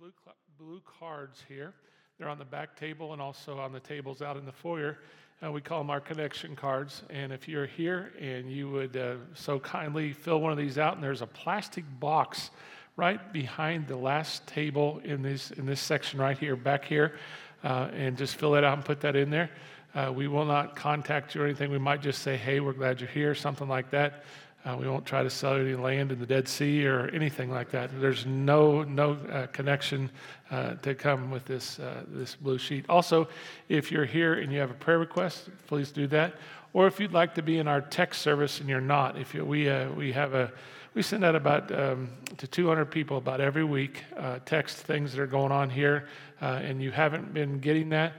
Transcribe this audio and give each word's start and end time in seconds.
blue, 0.00 0.12
blue 0.58 0.80
cards 0.98 1.44
here. 1.46 1.74
They're 2.18 2.28
on 2.30 2.38
the 2.38 2.44
back 2.46 2.74
table 2.74 3.12
and 3.12 3.20
also 3.20 3.58
on 3.58 3.70
the 3.70 3.80
tables 3.80 4.22
out 4.22 4.38
in 4.38 4.46
the 4.46 4.52
foyer. 4.52 4.96
Uh, 5.44 5.52
we 5.52 5.60
call 5.60 5.78
them 5.78 5.90
our 5.90 6.00
connection 6.00 6.56
cards. 6.56 7.02
And 7.10 7.32
if 7.34 7.46
you're 7.46 7.66
here 7.66 8.10
and 8.18 8.50
you 8.50 8.70
would 8.70 8.96
uh, 8.96 9.16
so 9.34 9.60
kindly 9.60 10.14
fill 10.14 10.40
one 10.40 10.52
of 10.52 10.58
these 10.58 10.78
out, 10.78 10.94
and 10.94 11.04
there's 11.04 11.20
a 11.20 11.26
plastic 11.26 11.84
box 12.00 12.50
right 12.96 13.30
behind 13.30 13.88
the 13.88 13.96
last 13.96 14.46
table 14.46 15.02
in 15.04 15.20
this, 15.20 15.50
in 15.50 15.66
this 15.66 15.80
section 15.80 16.18
right 16.18 16.38
here, 16.38 16.56
back 16.56 16.86
here, 16.86 17.18
uh, 17.62 17.88
and 17.92 18.16
just 18.16 18.36
fill 18.36 18.54
it 18.54 18.64
out 18.64 18.78
and 18.78 18.84
put 18.86 19.02
that 19.02 19.16
in 19.16 19.28
there. 19.28 19.50
Uh, 19.94 20.10
we 20.14 20.28
will 20.28 20.46
not 20.46 20.76
contact 20.76 21.34
you 21.34 21.42
or 21.42 21.44
anything. 21.44 21.70
We 21.70 21.78
might 21.78 22.00
just 22.00 22.22
say, 22.22 22.38
hey, 22.38 22.60
we're 22.60 22.72
glad 22.72 23.02
you're 23.02 23.10
here, 23.10 23.34
something 23.34 23.68
like 23.68 23.90
that. 23.90 24.24
Uh, 24.62 24.76
we 24.78 24.86
won't 24.86 25.06
try 25.06 25.22
to 25.22 25.30
sell 25.30 25.54
any 25.54 25.74
land 25.74 26.12
in 26.12 26.20
the 26.20 26.26
Dead 26.26 26.46
Sea 26.46 26.86
or 26.86 27.08
anything 27.14 27.50
like 27.50 27.70
that. 27.70 27.90
There's 27.98 28.26
no 28.26 28.82
no 28.82 29.12
uh, 29.32 29.46
connection 29.46 30.10
uh, 30.50 30.74
to 30.82 30.94
come 30.94 31.30
with 31.30 31.46
this 31.46 31.78
uh, 31.78 32.04
this 32.08 32.34
blue 32.34 32.58
sheet. 32.58 32.84
Also, 32.90 33.26
if 33.70 33.90
you're 33.90 34.04
here 34.04 34.34
and 34.34 34.52
you 34.52 34.58
have 34.58 34.70
a 34.70 34.74
prayer 34.74 34.98
request, 34.98 35.48
please 35.66 35.90
do 35.90 36.06
that. 36.08 36.34
Or 36.74 36.86
if 36.86 37.00
you'd 37.00 37.14
like 37.14 37.34
to 37.36 37.42
be 37.42 37.58
in 37.58 37.68
our 37.68 37.80
text 37.80 38.20
service 38.20 38.60
and 38.60 38.68
you're 38.68 38.82
not, 38.82 39.18
if 39.18 39.34
you, 39.34 39.46
we 39.46 39.70
uh, 39.70 39.88
we 39.92 40.12
have 40.12 40.34
a 40.34 40.52
we 40.92 41.00
send 41.00 41.24
out 41.24 41.36
about 41.36 41.72
um, 41.72 42.10
to 42.36 42.46
200 42.46 42.84
people 42.86 43.16
about 43.16 43.40
every 43.40 43.64
week 43.64 44.04
uh, 44.18 44.40
text 44.44 44.76
things 44.76 45.12
that 45.12 45.22
are 45.22 45.26
going 45.26 45.52
on 45.52 45.70
here, 45.70 46.06
and 46.40 46.82
you 46.82 46.90
haven't 46.90 47.32
been 47.32 47.60
getting 47.60 47.88
that, 47.90 48.14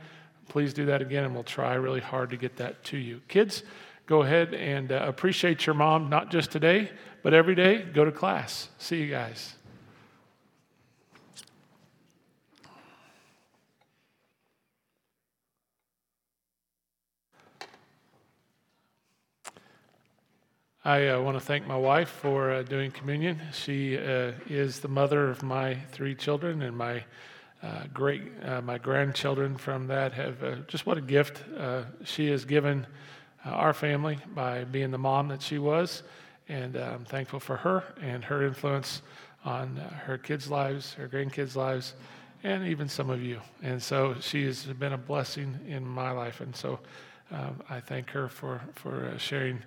please 0.47 0.73
do 0.73 0.85
that 0.85 1.01
again, 1.01 1.25
and 1.25 1.33
we'll 1.35 1.43
try 1.43 1.73
really 1.75 1.99
hard 1.99 2.29
to 2.31 2.37
get 2.37 2.55
that 2.55 2.83
to 2.85 2.97
you, 2.97 3.21
kids 3.27 3.63
go 4.11 4.23
ahead 4.23 4.53
and 4.53 4.91
uh, 4.91 5.05
appreciate 5.07 5.65
your 5.65 5.73
mom, 5.73 6.09
not 6.09 6.29
just 6.29 6.51
today, 6.51 6.91
but 7.23 7.33
every 7.33 7.55
day. 7.55 7.81
Go 7.81 8.03
to 8.03 8.11
class. 8.11 8.67
See 8.77 9.01
you 9.01 9.09
guys. 9.09 9.55
I 20.83 21.07
uh, 21.07 21.21
want 21.21 21.37
to 21.37 21.39
thank 21.39 21.65
my 21.65 21.77
wife 21.77 22.09
for 22.09 22.51
uh, 22.51 22.63
doing 22.63 22.91
communion. 22.91 23.39
She 23.53 23.97
uh, 23.97 24.33
is 24.49 24.81
the 24.81 24.89
mother 24.89 25.29
of 25.29 25.41
my 25.41 25.75
three 25.93 26.15
children, 26.15 26.63
and 26.63 26.75
my 26.75 27.05
uh, 27.63 27.83
great 27.93 28.23
uh, 28.43 28.59
my 28.59 28.77
grandchildren 28.77 29.55
from 29.55 29.87
that 29.87 30.11
have 30.11 30.43
uh, 30.43 30.55
just 30.67 30.85
what 30.85 30.97
a 30.97 31.01
gift 31.01 31.43
she 32.03 32.27
has 32.27 32.43
given 32.43 32.85
our 33.45 33.73
family 33.73 34.19
by 34.35 34.63
being 34.63 34.91
the 34.91 34.97
mom 34.97 35.27
that 35.29 35.41
she 35.41 35.57
was. 35.57 36.03
And 36.49 36.75
uh, 36.75 36.91
I'm 36.93 37.05
thankful 37.05 37.39
for 37.39 37.57
her 37.57 37.83
and 38.01 38.23
her 38.25 38.43
influence 38.43 39.01
on 39.45 39.77
her 39.77 40.17
kids' 40.17 40.49
lives, 40.49 40.93
her 40.93 41.07
grandkids' 41.07 41.55
lives, 41.55 41.95
and 42.43 42.67
even 42.67 42.87
some 42.87 43.09
of 43.09 43.21
you. 43.21 43.39
And 43.61 43.81
so 43.81 44.15
she 44.19 44.45
has 44.45 44.63
been 44.65 44.93
a 44.93 44.97
blessing 44.97 45.59
in 45.67 45.85
my 45.85 46.11
life. 46.11 46.41
And 46.41 46.55
so 46.55 46.79
um, 47.31 47.61
I 47.69 47.79
thank 47.79 48.09
her 48.09 48.27
for, 48.27 48.61
for 48.75 49.11
uh, 49.13 49.17
sharing. 49.17 49.59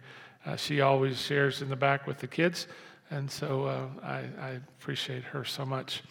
Uh, 0.45 0.57
she 0.57 0.81
always 0.81 1.21
shares 1.21 1.63
in 1.63 1.69
the 1.69 1.77
back 1.77 2.07
with 2.07 2.19
the 2.19 2.27
kids. 2.27 2.67
And 3.11 3.31
so 3.31 3.65
uh, 3.67 3.87
I, 4.03 4.25
I 4.41 4.49
appreciate 4.79 5.25
her 5.25 5.45
so 5.45 5.65
much. 5.65 6.03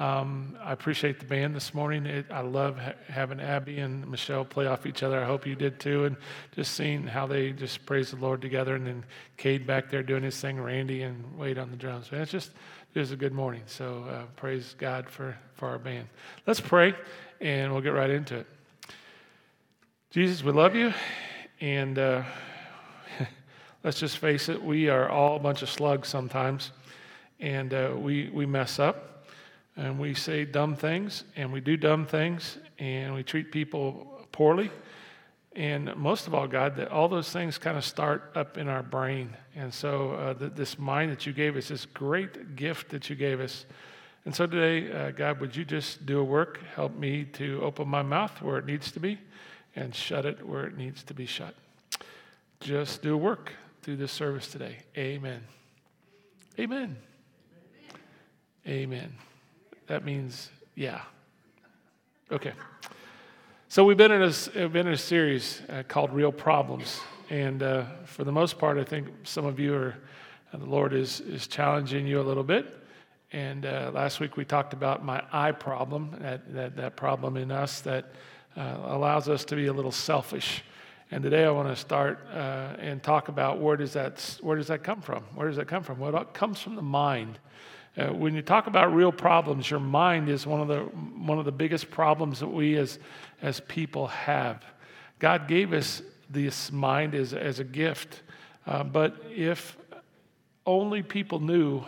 Um, 0.00 0.56
I 0.62 0.72
appreciate 0.72 1.18
the 1.18 1.24
band 1.24 1.56
this 1.56 1.74
morning. 1.74 2.06
It, 2.06 2.26
I 2.30 2.42
love 2.42 2.78
ha- 2.78 2.92
having 3.08 3.40
Abby 3.40 3.80
and 3.80 4.08
Michelle 4.08 4.44
play 4.44 4.66
off 4.66 4.86
each 4.86 5.02
other. 5.02 5.20
I 5.20 5.26
hope 5.26 5.44
you 5.44 5.56
did 5.56 5.80
too. 5.80 6.04
And 6.04 6.16
just 6.54 6.74
seeing 6.74 7.04
how 7.04 7.26
they 7.26 7.50
just 7.50 7.84
praise 7.84 8.12
the 8.12 8.16
Lord 8.16 8.40
together. 8.40 8.76
And 8.76 8.86
then 8.86 9.04
Cade 9.36 9.66
back 9.66 9.90
there 9.90 10.04
doing 10.04 10.22
his 10.22 10.40
thing, 10.40 10.60
Randy 10.60 11.02
and 11.02 11.36
Wade 11.36 11.58
on 11.58 11.70
the 11.70 11.76
drums. 11.76 12.12
Man, 12.12 12.20
it's 12.20 12.30
just, 12.30 12.52
it 12.94 13.00
was 13.00 13.10
a 13.10 13.16
good 13.16 13.32
morning. 13.32 13.62
So 13.66 14.04
uh, 14.08 14.22
praise 14.36 14.76
God 14.78 15.10
for, 15.10 15.36
for 15.54 15.68
our 15.68 15.78
band. 15.78 16.06
Let's 16.46 16.60
pray 16.60 16.94
and 17.40 17.72
we'll 17.72 17.82
get 17.82 17.92
right 17.92 18.10
into 18.10 18.36
it. 18.36 18.46
Jesus, 20.10 20.44
we 20.44 20.52
love 20.52 20.76
you. 20.76 20.94
And 21.60 21.98
uh, 21.98 22.22
let's 23.82 23.98
just 23.98 24.18
face 24.18 24.48
it, 24.48 24.62
we 24.62 24.88
are 24.90 25.08
all 25.08 25.34
a 25.34 25.40
bunch 25.40 25.62
of 25.62 25.68
slugs 25.68 26.06
sometimes. 26.06 26.70
And 27.40 27.74
uh, 27.74 27.94
we, 27.96 28.30
we 28.30 28.46
mess 28.46 28.78
up 28.78 29.17
and 29.78 29.98
we 29.98 30.12
say 30.12 30.44
dumb 30.44 30.74
things 30.74 31.22
and 31.36 31.52
we 31.52 31.60
do 31.60 31.76
dumb 31.76 32.04
things 32.04 32.58
and 32.78 33.14
we 33.14 33.22
treat 33.22 33.52
people 33.52 34.26
poorly. 34.32 34.70
And 35.54 35.94
most 35.96 36.26
of 36.26 36.34
all, 36.34 36.46
God, 36.46 36.76
that 36.76 36.90
all 36.90 37.08
those 37.08 37.30
things 37.30 37.58
kind 37.58 37.78
of 37.78 37.84
start 37.84 38.32
up 38.34 38.58
in 38.58 38.68
our 38.68 38.82
brain. 38.82 39.36
And 39.56 39.72
so, 39.72 40.12
uh, 40.12 40.34
this 40.34 40.78
mind 40.78 41.10
that 41.12 41.26
you 41.26 41.32
gave 41.32 41.56
us, 41.56 41.68
this 41.68 41.86
great 41.86 42.54
gift 42.54 42.90
that 42.90 43.08
you 43.08 43.16
gave 43.16 43.40
us. 43.40 43.66
And 44.24 44.34
so 44.34 44.46
today, 44.46 44.92
uh, 44.92 45.10
God, 45.12 45.40
would 45.40 45.56
you 45.56 45.64
just 45.64 46.04
do 46.04 46.20
a 46.20 46.24
work? 46.24 46.60
Help 46.74 46.94
me 46.96 47.24
to 47.34 47.60
open 47.62 47.88
my 47.88 48.02
mouth 48.02 48.42
where 48.42 48.58
it 48.58 48.66
needs 48.66 48.92
to 48.92 49.00
be 49.00 49.18
and 49.74 49.94
shut 49.94 50.26
it 50.26 50.46
where 50.46 50.66
it 50.66 50.76
needs 50.76 51.02
to 51.04 51.14
be 51.14 51.26
shut. 51.26 51.54
Just 52.60 53.02
do 53.02 53.14
a 53.14 53.16
work 53.16 53.52
through 53.82 53.96
this 53.96 54.12
service 54.12 54.48
today. 54.48 54.78
Amen. 54.96 55.40
Amen. 56.58 56.96
Amen. 58.66 59.27
That 59.88 60.04
means, 60.04 60.50
yeah. 60.74 61.00
Okay. 62.30 62.52
So 63.68 63.84
we've 63.84 63.96
been 63.96 64.12
in 64.12 64.20
a, 64.22 64.68
been 64.68 64.86
in 64.86 64.92
a 64.92 64.98
series 64.98 65.62
uh, 65.70 65.82
called 65.88 66.12
Real 66.12 66.30
Problems. 66.30 67.00
And 67.30 67.62
uh, 67.62 67.84
for 68.04 68.24
the 68.24 68.32
most 68.32 68.58
part, 68.58 68.76
I 68.76 68.84
think 68.84 69.08
some 69.24 69.46
of 69.46 69.58
you 69.58 69.74
are, 69.74 69.96
uh, 70.52 70.58
the 70.58 70.66
Lord 70.66 70.92
is, 70.92 71.20
is 71.20 71.46
challenging 71.46 72.06
you 72.06 72.20
a 72.20 72.22
little 72.22 72.42
bit. 72.42 72.66
And 73.32 73.64
uh, 73.64 73.90
last 73.94 74.20
week 74.20 74.36
we 74.36 74.44
talked 74.44 74.74
about 74.74 75.06
my 75.06 75.22
I 75.32 75.52
problem, 75.52 76.14
that, 76.20 76.52
that, 76.52 76.76
that 76.76 76.96
problem 76.96 77.38
in 77.38 77.50
us 77.50 77.80
that 77.80 78.12
uh, 78.58 78.76
allows 78.84 79.26
us 79.30 79.42
to 79.46 79.56
be 79.56 79.68
a 79.68 79.72
little 79.72 79.92
selfish. 79.92 80.64
And 81.10 81.22
today 81.22 81.46
I 81.46 81.50
want 81.50 81.68
to 81.68 81.76
start 81.76 82.26
and 82.30 83.02
talk 83.02 83.28
about 83.28 83.58
where 83.58 83.78
does, 83.78 83.94
that, 83.94 84.38
where 84.42 84.58
does 84.58 84.66
that 84.66 84.82
come 84.82 85.00
from? 85.00 85.24
Where 85.34 85.48
does 85.48 85.56
that 85.56 85.66
come 85.66 85.82
from? 85.82 85.98
Well, 85.98 86.14
it 86.14 86.34
comes 86.34 86.60
from 86.60 86.76
the 86.76 86.82
mind. 86.82 87.38
Uh, 87.98 88.12
when 88.12 88.32
you 88.32 88.42
talk 88.42 88.68
about 88.68 88.94
real 88.94 89.10
problems, 89.10 89.68
your 89.68 89.80
mind 89.80 90.28
is 90.28 90.46
one 90.46 90.60
of 90.60 90.68
the, 90.68 90.78
one 90.78 91.38
of 91.38 91.44
the 91.44 91.52
biggest 91.52 91.90
problems 91.90 92.38
that 92.38 92.46
we 92.46 92.76
as, 92.76 93.00
as 93.42 93.58
people 93.60 94.06
have. 94.06 94.64
God 95.18 95.48
gave 95.48 95.72
us 95.72 96.00
this 96.30 96.70
mind 96.70 97.16
as, 97.16 97.34
as 97.34 97.58
a 97.58 97.64
gift, 97.64 98.22
uh, 98.68 98.84
but 98.84 99.16
if 99.34 99.76
only 100.64 101.02
people 101.02 101.40
knew 101.40 101.82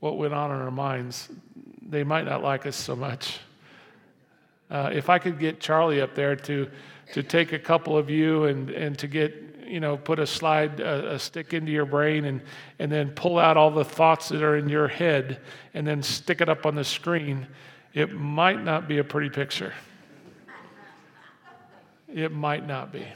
what 0.00 0.16
went 0.16 0.32
on 0.32 0.50
in 0.50 0.56
our 0.56 0.70
minds, 0.70 1.28
they 1.82 2.02
might 2.02 2.24
not 2.24 2.42
like 2.42 2.64
us 2.64 2.76
so 2.76 2.96
much. 2.96 3.40
Uh, 4.70 4.90
if 4.94 5.10
I 5.10 5.18
could 5.18 5.38
get 5.38 5.60
Charlie 5.60 6.00
up 6.00 6.14
there 6.14 6.36
to, 6.36 6.70
to 7.12 7.22
take 7.22 7.52
a 7.52 7.58
couple 7.58 7.98
of 7.98 8.08
you 8.08 8.44
and, 8.44 8.70
and 8.70 8.98
to 8.98 9.06
get 9.06 9.45
you 9.66 9.80
know, 9.80 9.96
put 9.96 10.18
a 10.18 10.26
slide, 10.26 10.80
a, 10.80 11.14
a, 11.14 11.18
stick 11.18 11.52
into 11.54 11.72
your 11.72 11.86
brain 11.86 12.24
and, 12.24 12.40
and 12.78 12.90
then 12.90 13.10
pull 13.10 13.38
out 13.38 13.56
all 13.56 13.70
the 13.70 13.84
thoughts 13.84 14.28
that 14.28 14.42
are 14.42 14.56
in 14.56 14.68
your 14.68 14.88
head 14.88 15.40
and 15.74 15.86
then 15.86 16.02
stick 16.02 16.40
it 16.40 16.48
up 16.48 16.66
on 16.66 16.74
the 16.74 16.84
screen, 16.84 17.46
it 17.94 18.12
might 18.12 18.62
not 18.62 18.88
be 18.88 18.98
a 18.98 19.04
pretty 19.04 19.30
picture. 19.30 19.72
It 22.12 22.32
might 22.32 22.66
not 22.66 22.92
be. 22.92 23.06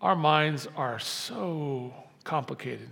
Our 0.00 0.16
minds 0.16 0.68
are 0.76 0.98
so 0.98 1.92
complicated. 2.24 2.88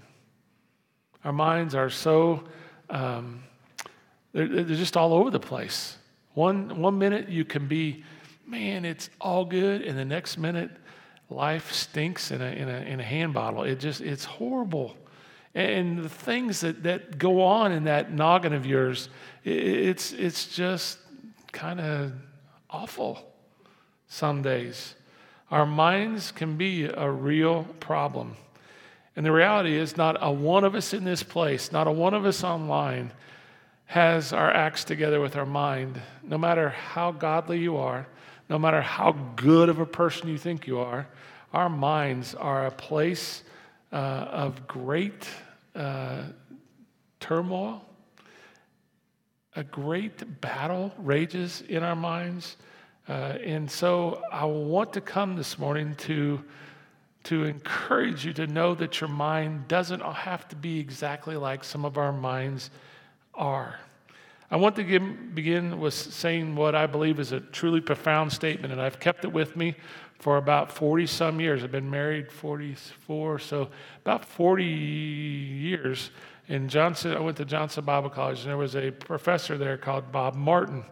Our 1.24 1.32
minds 1.32 1.74
are 1.74 1.90
so, 1.90 2.44
um, 2.90 3.44
they're, 4.32 4.48
they're 4.48 4.76
just 4.76 4.96
all 4.96 5.12
over 5.12 5.30
the 5.30 5.40
place. 5.40 5.96
One, 6.34 6.80
one 6.80 6.98
minute 6.98 7.28
you 7.28 7.44
can 7.44 7.68
be, 7.68 8.04
man, 8.46 8.84
it's 8.84 9.10
all 9.20 9.44
good, 9.44 9.82
and 9.82 9.96
the 9.96 10.04
next 10.04 10.36
minute 10.36 10.70
life 11.30 11.72
stinks 11.72 12.30
in 12.30 12.40
a, 12.40 12.46
in 12.46 12.68
a, 12.68 12.78
in 12.80 13.00
a 13.00 13.04
hand 13.04 13.34
bottle. 13.34 13.64
It 13.64 13.80
just, 13.80 14.00
it's 14.00 14.24
horrible. 14.24 14.96
And 15.54 15.98
the 15.98 16.08
things 16.08 16.60
that, 16.60 16.82
that 16.82 17.18
go 17.18 17.42
on 17.42 17.72
in 17.72 17.84
that 17.84 18.12
noggin 18.12 18.52
of 18.52 18.66
yours, 18.66 19.08
it's, 19.44 20.12
it's 20.12 20.54
just 20.54 20.98
kind 21.52 21.80
of 21.80 22.12
awful 22.68 23.32
some 24.08 24.42
days. 24.42 24.94
Our 25.50 25.66
minds 25.66 26.32
can 26.32 26.56
be 26.56 26.84
a 26.84 27.08
real 27.08 27.64
problem. 27.78 28.36
And 29.16 29.24
the 29.24 29.30
reality 29.30 29.76
is, 29.76 29.96
not 29.96 30.16
a 30.20 30.32
one 30.32 30.64
of 30.64 30.74
us 30.74 30.92
in 30.92 31.04
this 31.04 31.22
place, 31.22 31.70
not 31.70 31.86
a 31.86 31.92
one 31.92 32.14
of 32.14 32.26
us 32.26 32.42
online, 32.42 33.12
has 33.86 34.32
our 34.32 34.50
acts 34.50 34.82
together 34.82 35.20
with 35.20 35.36
our 35.36 35.46
mind. 35.46 36.00
No 36.24 36.36
matter 36.36 36.70
how 36.70 37.12
godly 37.12 37.60
you 37.60 37.76
are, 37.76 38.08
no 38.48 38.58
matter 38.58 38.82
how 38.82 39.12
good 39.36 39.68
of 39.68 39.78
a 39.78 39.86
person 39.86 40.28
you 40.28 40.38
think 40.38 40.66
you 40.66 40.78
are, 40.78 41.06
our 41.52 41.68
minds 41.68 42.34
are 42.34 42.66
a 42.66 42.70
place 42.70 43.42
uh, 43.92 43.96
of 43.96 44.66
great 44.66 45.28
uh, 45.74 46.22
turmoil. 47.20 47.84
A 49.56 49.62
great 49.62 50.40
battle 50.40 50.92
rages 50.98 51.62
in 51.68 51.84
our 51.84 51.94
minds. 51.94 52.56
Uh, 53.08 53.12
and 53.44 53.70
so 53.70 54.20
I 54.32 54.44
want 54.46 54.92
to 54.94 55.00
come 55.00 55.36
this 55.36 55.58
morning 55.58 55.94
to, 55.96 56.42
to 57.24 57.44
encourage 57.44 58.26
you 58.26 58.32
to 58.32 58.48
know 58.48 58.74
that 58.74 59.00
your 59.00 59.08
mind 59.08 59.68
doesn't 59.68 60.02
have 60.02 60.48
to 60.48 60.56
be 60.56 60.80
exactly 60.80 61.36
like 61.36 61.62
some 61.62 61.84
of 61.84 61.98
our 61.98 62.12
minds 62.12 62.70
are. 63.32 63.78
I 64.50 64.56
want 64.56 64.76
to 64.76 64.84
give, 64.84 65.34
begin 65.34 65.80
with 65.80 65.94
saying 65.94 66.54
what 66.54 66.74
I 66.74 66.86
believe 66.86 67.18
is 67.18 67.32
a 67.32 67.40
truly 67.40 67.80
profound 67.80 68.32
statement, 68.32 68.72
and 68.72 68.80
I've 68.80 69.00
kept 69.00 69.24
it 69.24 69.32
with 69.32 69.56
me 69.56 69.74
for 70.18 70.36
about 70.36 70.70
40 70.70 71.06
some 71.06 71.40
years. 71.40 71.64
I've 71.64 71.72
been 71.72 71.90
married 71.90 72.30
44, 72.30 73.38
so 73.38 73.68
about 74.02 74.24
40 74.24 74.64
years. 74.64 76.10
In 76.48 76.68
Johnson, 76.68 77.16
I 77.16 77.20
went 77.20 77.38
to 77.38 77.44
Johnson 77.44 77.84
Bible 77.84 78.10
College, 78.10 78.40
and 78.40 78.48
there 78.48 78.56
was 78.58 78.76
a 78.76 78.90
professor 78.90 79.56
there 79.56 79.78
called 79.78 80.12
Bob 80.12 80.34
Martin. 80.34 80.84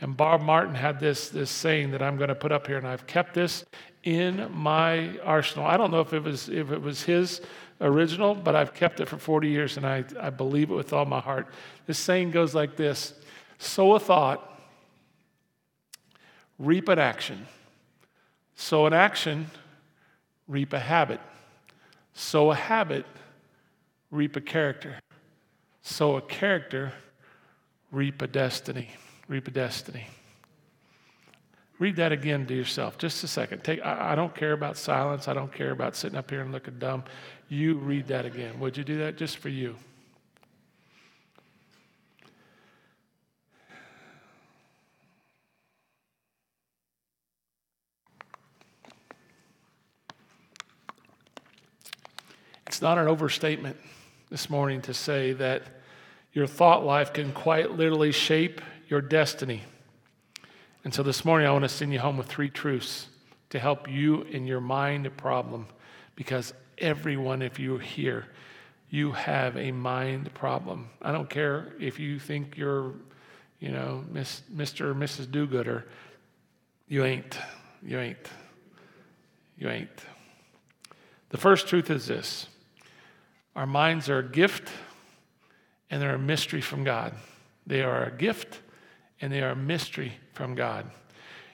And 0.00 0.16
Bob 0.16 0.42
Martin 0.42 0.74
had 0.74 1.00
this, 1.00 1.30
this 1.30 1.50
saying 1.50 1.90
that 1.92 2.02
I'm 2.02 2.18
going 2.18 2.28
to 2.28 2.34
put 2.34 2.52
up 2.52 2.66
here, 2.66 2.76
and 2.76 2.86
I've 2.86 3.06
kept 3.06 3.34
this 3.34 3.64
in 4.04 4.50
my 4.52 5.18
arsenal. 5.20 5.66
I 5.66 5.76
don't 5.76 5.90
know 5.90 6.00
if 6.00 6.12
it 6.12 6.22
was, 6.22 6.48
if 6.48 6.70
it 6.70 6.80
was 6.80 7.02
his 7.02 7.40
original, 7.80 8.34
but 8.34 8.56
I've 8.56 8.74
kept 8.74 9.00
it 9.00 9.08
for 9.08 9.18
40 9.18 9.48
years, 9.48 9.76
and 9.76 9.86
I, 9.86 10.04
I 10.20 10.30
believe 10.30 10.70
it 10.70 10.74
with 10.74 10.92
all 10.92 11.04
my 11.04 11.20
heart. 11.20 11.48
This 11.86 11.98
saying 11.98 12.30
goes 12.30 12.54
like 12.54 12.76
this 12.76 13.14
Sow 13.58 13.94
a 13.94 14.00
thought, 14.00 14.60
reap 16.58 16.88
an 16.88 16.98
action. 16.98 17.46
Sow 18.54 18.86
an 18.86 18.92
action, 18.92 19.50
reap 20.48 20.72
a 20.72 20.80
habit. 20.80 21.20
Sow 22.12 22.50
a 22.50 22.54
habit, 22.54 23.06
reap 24.10 24.34
a 24.34 24.40
character. 24.40 24.98
Sow 25.82 26.16
a 26.16 26.20
character, 26.20 26.92
reap 27.92 28.20
a 28.20 28.26
destiny. 28.26 28.90
Reap 29.28 29.46
a 29.46 29.50
destiny. 29.50 30.06
Read 31.78 31.94
that 31.96 32.10
again 32.10 32.44
to 32.46 32.54
yourself, 32.54 32.98
just 32.98 33.22
a 33.22 33.28
second. 33.28 33.62
Take, 33.62 33.80
I, 33.84 34.12
I, 34.12 34.14
don't 34.16 34.34
care 34.34 34.52
about 34.52 34.76
silence. 34.76 35.28
I 35.28 35.34
don't 35.34 35.52
care 35.52 35.70
about 35.70 35.94
sitting 35.94 36.18
up 36.18 36.28
here 36.28 36.40
and 36.40 36.50
looking 36.50 36.78
dumb. 36.80 37.04
You 37.48 37.74
read 37.74 38.08
that 38.08 38.26
again. 38.26 38.58
Would 38.58 38.76
you 38.76 38.82
do 38.82 38.98
that 38.98 39.16
just 39.16 39.38
for 39.38 39.48
you? 39.48 39.76
It's 52.66 52.82
not 52.82 52.98
an 52.98 53.06
overstatement 53.06 53.76
this 54.30 54.50
morning 54.50 54.82
to 54.82 54.94
say 54.94 55.32
that 55.32 55.62
your 56.32 56.46
thought 56.46 56.84
life 56.84 57.12
can 57.12 57.32
quite 57.32 57.72
literally 57.72 58.12
shape 58.12 58.60
your 58.88 59.00
destiny. 59.00 59.62
And 60.84 60.94
so 60.94 61.02
this 61.02 61.24
morning, 61.24 61.46
I 61.46 61.50
want 61.50 61.64
to 61.64 61.68
send 61.68 61.92
you 61.92 61.98
home 61.98 62.16
with 62.16 62.28
three 62.28 62.48
truths 62.48 63.08
to 63.50 63.58
help 63.58 63.88
you 63.88 64.22
in 64.22 64.46
your 64.46 64.60
mind 64.60 65.14
problem. 65.16 65.66
Because 66.14 66.54
everyone, 66.78 67.42
if 67.42 67.58
you're 67.58 67.80
here, 67.80 68.26
you 68.88 69.12
have 69.12 69.56
a 69.56 69.72
mind 69.72 70.32
problem. 70.34 70.88
I 71.02 71.12
don't 71.12 71.28
care 71.28 71.72
if 71.80 71.98
you 71.98 72.18
think 72.18 72.56
you're, 72.56 72.92
you 73.58 73.70
know, 73.70 74.04
Miss, 74.10 74.42
Mr. 74.54 74.82
or 74.82 74.94
Mrs. 74.94 75.30
Do 75.30 75.46
Gooder. 75.46 75.84
You 76.86 77.04
ain't. 77.04 77.38
You 77.82 77.98
ain't. 77.98 78.28
You 79.58 79.68
ain't. 79.68 79.90
The 81.30 81.38
first 81.38 81.66
truth 81.66 81.90
is 81.90 82.06
this 82.06 82.46
our 83.56 83.66
minds 83.66 84.08
are 84.08 84.18
a 84.18 84.28
gift 84.28 84.70
and 85.90 86.00
they're 86.00 86.14
a 86.14 86.18
mystery 86.18 86.60
from 86.60 86.84
God. 86.84 87.14
They 87.66 87.82
are 87.82 88.04
a 88.04 88.10
gift 88.10 88.60
and 89.20 89.32
they 89.32 89.42
are 89.42 89.50
a 89.50 89.56
mystery 89.56 90.12
from 90.32 90.54
God. 90.54 90.90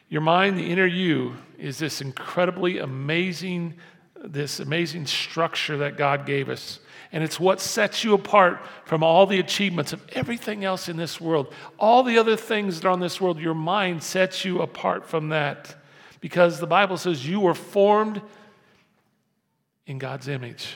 Your 0.09 0.21
mind, 0.21 0.59
the 0.59 0.71
inner 0.71 0.87
you, 0.87 1.35
is 1.59 1.79
this 1.79 2.01
incredibly 2.01 2.79
amazing, 2.79 3.75
this 4.23 4.61
amazing 4.61 5.07
structure 5.07 5.79
that 5.79 5.97
God 5.97 6.27
gave 6.27 6.49
us. 6.49 6.81
And 7.11 7.23
it's 7.23 7.41
what 7.41 7.61
sets 7.61 8.05
you 8.05 8.15
apart 8.15 8.61
from 8.85 9.03
all 9.03 9.27
the 9.27 9.39
achievements 9.39 9.93
of 9.93 10.03
everything 10.13 10.65
else 10.65 10.89
in 10.89 10.97
this 10.97 11.21
world. 11.21 11.53
All 11.79 12.03
the 12.03 12.19
other 12.19 12.37
things 12.37 12.81
that 12.81 12.89
are 12.89 12.91
on 12.91 13.01
this 13.01 13.21
world, 13.21 13.39
your 13.39 13.55
mind 13.55 14.03
sets 14.03 14.45
you 14.45 14.61
apart 14.61 15.07
from 15.07 15.29
that. 15.29 15.75
Because 16.21 16.59
the 16.59 16.67
Bible 16.67 16.97
says 16.97 17.27
you 17.27 17.41
were 17.41 17.55
formed 17.55 18.21
in 19.87 19.99
God's 19.99 20.29
image. 20.29 20.75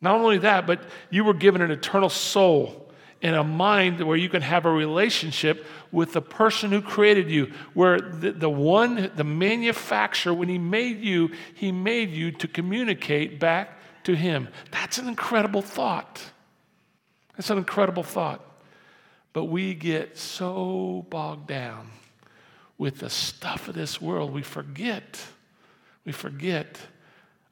Not 0.00 0.20
only 0.20 0.38
that, 0.38 0.66
but 0.66 0.82
you 1.10 1.24
were 1.24 1.34
given 1.34 1.62
an 1.62 1.70
eternal 1.70 2.10
soul 2.10 2.83
and 3.24 3.34
a 3.34 3.42
mind 3.42 4.02
where 4.02 4.18
you 4.18 4.28
can 4.28 4.42
have 4.42 4.66
a 4.66 4.70
relationship 4.70 5.64
with 5.90 6.12
the 6.12 6.20
person 6.20 6.70
who 6.70 6.82
created 6.82 7.30
you, 7.30 7.50
where 7.72 7.98
the, 7.98 8.32
the 8.32 8.50
one, 8.50 9.10
the 9.16 9.24
manufacturer, 9.24 10.34
when 10.34 10.50
he 10.50 10.58
made 10.58 11.00
you, 11.00 11.30
he 11.54 11.72
made 11.72 12.10
you 12.10 12.30
to 12.30 12.46
communicate 12.46 13.40
back 13.40 13.78
to 14.04 14.14
him. 14.14 14.48
That's 14.70 14.98
an 14.98 15.08
incredible 15.08 15.62
thought. 15.62 16.22
That's 17.34 17.48
an 17.48 17.56
incredible 17.56 18.02
thought. 18.02 18.44
But 19.32 19.46
we 19.46 19.72
get 19.72 20.18
so 20.18 21.06
bogged 21.08 21.46
down 21.46 21.88
with 22.76 22.98
the 22.98 23.08
stuff 23.08 23.68
of 23.68 23.74
this 23.74 24.02
world, 24.02 24.34
we 24.34 24.42
forget. 24.42 25.18
We 26.04 26.12
forget 26.12 26.78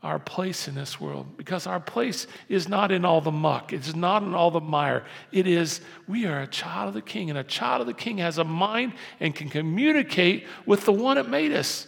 our 0.03 0.19
place 0.19 0.67
in 0.67 0.75
this 0.75 1.01
world 1.01 1.37
because 1.37 1.67
our 1.67 1.79
place 1.79 2.27
is 2.49 2.69
not 2.69 2.91
in 2.91 3.05
all 3.05 3.21
the 3.21 3.31
muck, 3.31 3.73
it's 3.73 3.95
not 3.95 4.23
in 4.23 4.35
all 4.35 4.51
the 4.51 4.61
mire. 4.61 5.05
It 5.31 5.47
is, 5.47 5.81
we 6.09 6.27
are 6.27 6.43
a 6.43 6.47
child 6.47 6.89
of 6.89 6.95
the 6.95 7.03
king, 7.03 7.31
and 7.31 7.39
a 7.39 7.45
child 7.45 7.83
of 7.83 7.87
the 7.87 7.95
king 7.95 8.19
has 8.19 8.39
a 8.39 8.45
mind 8.45 8.95
and 9.21 9.35
can 9.35 9.49
communicate 9.49 10.47
with 10.67 10.85
the 10.85 10.93
one 10.93 11.17
that 11.17 11.29
made 11.29 11.53
us. 11.53 11.87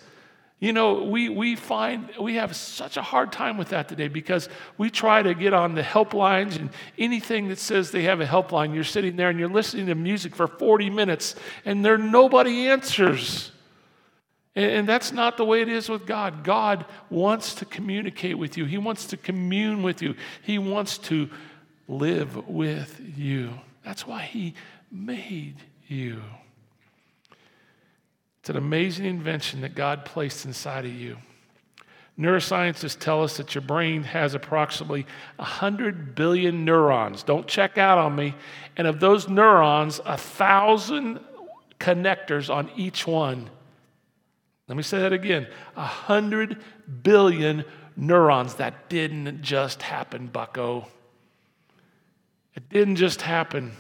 You 0.61 0.73
know, 0.73 1.03
we, 1.03 1.29
we 1.29 1.57
find 1.57 2.09
we 2.19 2.37
have 2.37 2.55
such 2.55 2.97
a 2.97 3.03
hard 3.03 3.33
time 3.33 3.59
with 3.59 3.71
that 3.71 3.89
today 3.89 4.09
because 4.09 4.49
we 4.79 4.89
try 4.89 5.21
to 5.21 5.35
get 5.35 5.53
on 5.53 5.75
the 5.75 5.83
helplines 5.83 6.57
and 6.57 6.71
anything 6.97 7.49
that 7.49 7.59
says 7.59 7.91
they 7.91 8.05
have 8.05 8.21
a 8.21 8.27
helpline, 8.27 8.75
you're 8.75 8.85
sitting 8.85 9.17
there 9.17 9.29
and 9.29 9.39
you're 9.39 9.49
listening 9.49 9.87
to 9.87 9.95
music 9.95 10.35
for 10.35 10.47
40 10.47 10.89
minutes 10.89 11.35
and 11.65 11.85
there 11.85 11.99
nobody 11.99 12.69
answers. 12.69 13.51
And 14.57 14.89
that's 14.89 15.11
not 15.11 15.37
the 15.37 15.45
way 15.45 15.63
it 15.63 15.69
is 15.69 15.89
with 15.89 16.07
God. 16.07 16.45
God 16.45 16.87
wants 17.11 17.57
to 17.57 17.65
communicate 17.65 18.39
with 18.39 18.57
you, 18.57 18.65
He 18.65 18.79
wants 18.79 19.07
to 19.07 19.17
commune 19.17 19.83
with 19.83 20.01
you, 20.01 20.15
He 20.43 20.59
wants 20.59 20.99
to 20.99 21.29
live 21.89 22.49
with 22.49 23.01
you. 23.17 23.51
That's 23.85 24.07
why 24.07 24.23
He 24.23 24.55
made 24.91 25.57
you. 25.89 26.23
It's 28.41 28.51
an 28.51 28.57
amazing 28.57 29.07
invention 29.07 29.63
that 29.63 29.75
God 29.75 30.05
placed 30.05 30.45
inside 30.45 30.85
of 30.85 30.93
you. 30.93 31.17
Neuroscientists 32.19 32.99
tell 32.99 33.25
us 33.25 33.39
that 33.39 33.55
your 33.57 33.63
brain 33.63 34.05
has 34.05 34.35
approximately 34.35 35.05
100 35.37 36.15
billion 36.15 36.65
neurons. 36.65 37.25
Don't 37.25 37.49
check 37.49 37.77
out 37.77 37.99
on 37.99 38.15
me. 38.15 38.35
And 38.77 38.87
of 38.87 39.01
those 39.01 39.29
neurons, 39.29 40.01
a 40.05 40.17
thousand 40.17 41.19
connectors 41.81 42.55
on 42.55 42.71
each 42.77 43.05
one. 43.05 43.51
Let 44.69 44.77
me 44.77 44.83
say 44.83 44.99
that 45.01 45.13
again. 45.13 45.47
A 45.77 45.85
hundred 45.85 46.59
billion 47.03 47.65
neurons. 47.97 48.55
That 48.55 48.89
didn't 48.89 49.43
just 49.43 49.83
happen, 49.83 50.27
bucko. 50.29 50.87
It 52.55 52.69
didn't 52.69 52.97
just 52.97 53.23
happen. 53.23 53.73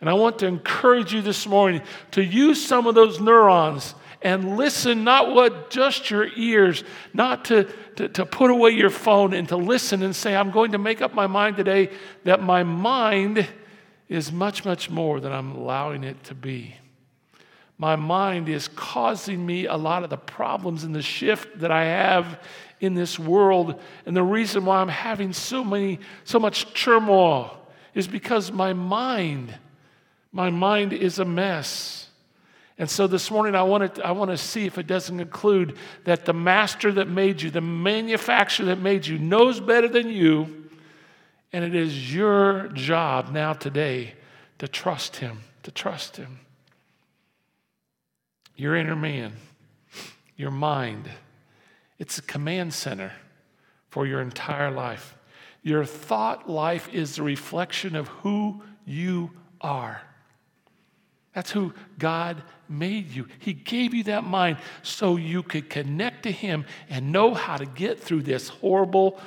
And 0.00 0.08
I 0.08 0.14
want 0.14 0.38
to 0.40 0.46
encourage 0.46 1.12
you 1.12 1.22
this 1.22 1.46
morning 1.46 1.82
to 2.12 2.22
use 2.22 2.64
some 2.64 2.86
of 2.86 2.94
those 2.94 3.20
neurons 3.20 3.94
and 4.22 4.56
listen, 4.56 5.04
not 5.04 5.34
what 5.34 5.70
just 5.70 6.10
your 6.10 6.26
ears, 6.36 6.84
not 7.12 7.44
to, 7.46 7.64
to, 7.96 8.08
to, 8.08 8.26
put 8.26 8.50
away 8.50 8.70
your 8.70 8.90
phone 8.90 9.34
and 9.34 9.48
to 9.50 9.56
listen 9.56 10.02
and 10.02 10.16
say, 10.16 10.34
I'm 10.34 10.50
going 10.50 10.72
to 10.72 10.78
make 10.78 11.02
up 11.02 11.14
my 11.14 11.26
mind 11.26 11.56
today 11.56 11.90
that 12.24 12.42
my 12.42 12.62
mind 12.62 13.46
is 14.08 14.32
much, 14.32 14.64
much 14.64 14.90
more 14.90 15.20
than 15.20 15.32
I'm 15.32 15.52
allowing 15.52 16.02
it 16.02 16.24
to 16.24 16.34
be 16.34 16.76
my 17.78 17.96
mind 17.96 18.48
is 18.48 18.68
causing 18.68 19.44
me 19.44 19.66
a 19.66 19.76
lot 19.76 20.02
of 20.02 20.10
the 20.10 20.16
problems 20.16 20.84
and 20.84 20.94
the 20.94 21.02
shift 21.02 21.58
that 21.58 21.70
I 21.70 21.84
have 21.84 22.40
in 22.80 22.94
this 22.94 23.18
world. 23.18 23.80
And 24.06 24.16
the 24.16 24.22
reason 24.22 24.64
why 24.64 24.80
I'm 24.80 24.88
having 24.88 25.32
so 25.32 25.62
many, 25.62 26.00
so 26.24 26.38
much 26.38 26.72
turmoil 26.72 27.58
is 27.94 28.08
because 28.08 28.50
my 28.50 28.72
mind, 28.72 29.54
my 30.32 30.48
mind 30.48 30.94
is 30.94 31.18
a 31.18 31.24
mess. 31.24 32.08
And 32.78 32.88
so 32.88 33.06
this 33.06 33.30
morning, 33.30 33.54
I 33.54 33.62
want, 33.62 33.94
to, 33.94 34.06
I 34.06 34.12
want 34.12 34.30
to 34.30 34.38
see 34.38 34.64
if 34.66 34.78
it 34.78 34.86
doesn't 34.86 35.20
include 35.20 35.76
that 36.04 36.24
the 36.24 36.34
master 36.34 36.92
that 36.92 37.08
made 37.08 37.42
you, 37.42 37.50
the 37.50 37.60
manufacturer 37.60 38.66
that 38.66 38.80
made 38.80 39.06
you, 39.06 39.18
knows 39.18 39.60
better 39.60 39.88
than 39.88 40.08
you. 40.08 40.64
And 41.52 41.64
it 41.64 41.74
is 41.74 42.14
your 42.14 42.68
job 42.68 43.32
now 43.32 43.52
today 43.52 44.14
to 44.58 44.68
trust 44.68 45.16
him, 45.16 45.40
to 45.62 45.70
trust 45.70 46.16
him 46.16 46.38
your 48.56 48.74
inner 48.76 48.96
man, 48.96 49.32
your 50.36 50.50
mind. 50.50 51.08
It's 51.98 52.18
a 52.18 52.22
command 52.22 52.74
center 52.74 53.12
for 53.88 54.06
your 54.06 54.20
entire 54.20 54.70
life. 54.70 55.16
Your 55.62 55.84
thought 55.84 56.48
life 56.48 56.88
is 56.92 57.16
the 57.16 57.22
reflection 57.22 57.96
of 57.96 58.08
who 58.08 58.62
you 58.84 59.30
are. 59.60 60.00
That's 61.32 61.50
who 61.50 61.74
God 61.98 62.42
made 62.68 63.10
you. 63.10 63.26
He 63.38 63.52
gave 63.52 63.92
you 63.92 64.04
that 64.04 64.24
mind 64.24 64.56
so 64.82 65.16
you 65.16 65.42
could 65.42 65.68
connect 65.68 66.22
to 66.22 66.32
Him 66.32 66.64
and 66.88 67.12
know 67.12 67.34
how 67.34 67.56
to 67.56 67.66
get 67.66 68.00
through 68.00 68.22
this 68.22 68.48
horrible 68.48 69.20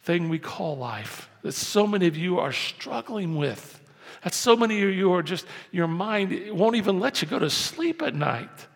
thing 0.00 0.28
we 0.28 0.38
call 0.38 0.76
life 0.76 1.28
that 1.42 1.52
so 1.52 1.86
many 1.86 2.06
of 2.06 2.16
you 2.16 2.38
are 2.38 2.52
struggling 2.52 3.36
with. 3.36 3.80
That 4.22 4.34
so 4.34 4.56
many 4.56 4.82
of 4.82 4.90
you 4.90 5.12
are 5.12 5.22
just, 5.22 5.46
your 5.70 5.88
mind 5.88 6.50
won't 6.52 6.76
even 6.76 7.00
let 7.00 7.22
you 7.22 7.28
go 7.28 7.38
to 7.38 7.50
sleep 7.50 8.02
at 8.02 8.14
night. 8.14 8.68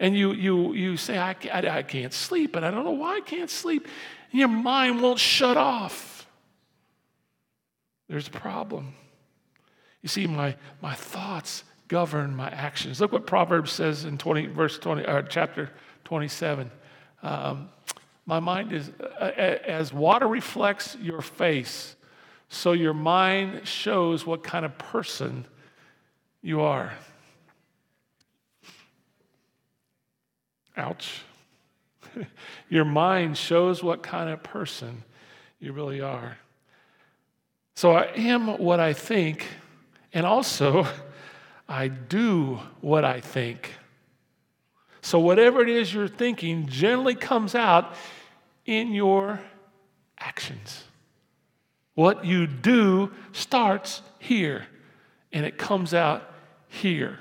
And 0.00 0.16
you, 0.16 0.32
you, 0.32 0.72
you 0.72 0.96
say, 0.96 1.16
I, 1.18 1.36
I, 1.52 1.78
I 1.78 1.82
can't 1.82 2.12
sleep, 2.12 2.56
and 2.56 2.66
I 2.66 2.70
don't 2.70 2.84
know 2.84 2.90
why 2.90 3.16
I 3.16 3.20
can't 3.20 3.50
sleep. 3.50 3.86
And 4.32 4.40
your 4.40 4.48
mind 4.48 5.00
won't 5.00 5.20
shut 5.20 5.56
off. 5.56 6.26
There's 8.08 8.26
a 8.26 8.32
problem. 8.32 8.94
You 10.02 10.08
see, 10.08 10.26
my, 10.26 10.56
my 10.80 10.94
thoughts 10.94 11.62
govern 11.86 12.34
my 12.34 12.50
actions. 12.50 13.00
Look 13.00 13.12
what 13.12 13.26
Proverbs 13.26 13.70
says 13.70 14.04
in 14.04 14.18
20, 14.18 14.46
verse 14.46 14.78
20, 14.78 15.04
or 15.04 15.18
uh, 15.18 15.22
chapter 15.22 15.70
27. 16.04 16.70
Um, 17.22 17.68
my 18.26 18.40
mind 18.40 18.72
is, 18.72 18.90
uh, 19.20 19.30
as 19.36 19.92
water 19.92 20.26
reflects 20.26 20.96
your 21.00 21.22
face, 21.22 21.94
so 22.52 22.72
your 22.72 22.92
mind 22.92 23.66
shows 23.66 24.26
what 24.26 24.42
kind 24.42 24.66
of 24.66 24.76
person 24.76 25.46
you 26.42 26.60
are. 26.60 26.92
Ouch. 30.76 31.22
your 32.68 32.84
mind 32.84 33.38
shows 33.38 33.82
what 33.82 34.02
kind 34.02 34.28
of 34.28 34.42
person 34.42 35.02
you 35.60 35.72
really 35.72 36.02
are. 36.02 36.36
So 37.74 37.92
I 37.92 38.12
am 38.16 38.58
what 38.58 38.80
I 38.80 38.92
think, 38.92 39.46
and 40.12 40.26
also 40.26 40.86
I 41.70 41.88
do 41.88 42.60
what 42.82 43.02
I 43.02 43.20
think. 43.22 43.72
So, 45.00 45.18
whatever 45.18 45.62
it 45.62 45.70
is 45.70 45.92
you're 45.92 46.06
thinking 46.06 46.66
generally 46.68 47.14
comes 47.14 47.54
out 47.54 47.94
in 48.66 48.92
your 48.92 49.40
actions. 50.18 50.84
What 51.94 52.24
you 52.24 52.46
do 52.46 53.12
starts 53.32 54.02
here 54.18 54.66
and 55.32 55.46
it 55.46 55.58
comes 55.58 55.94
out 55.94 56.30
here. 56.68 57.18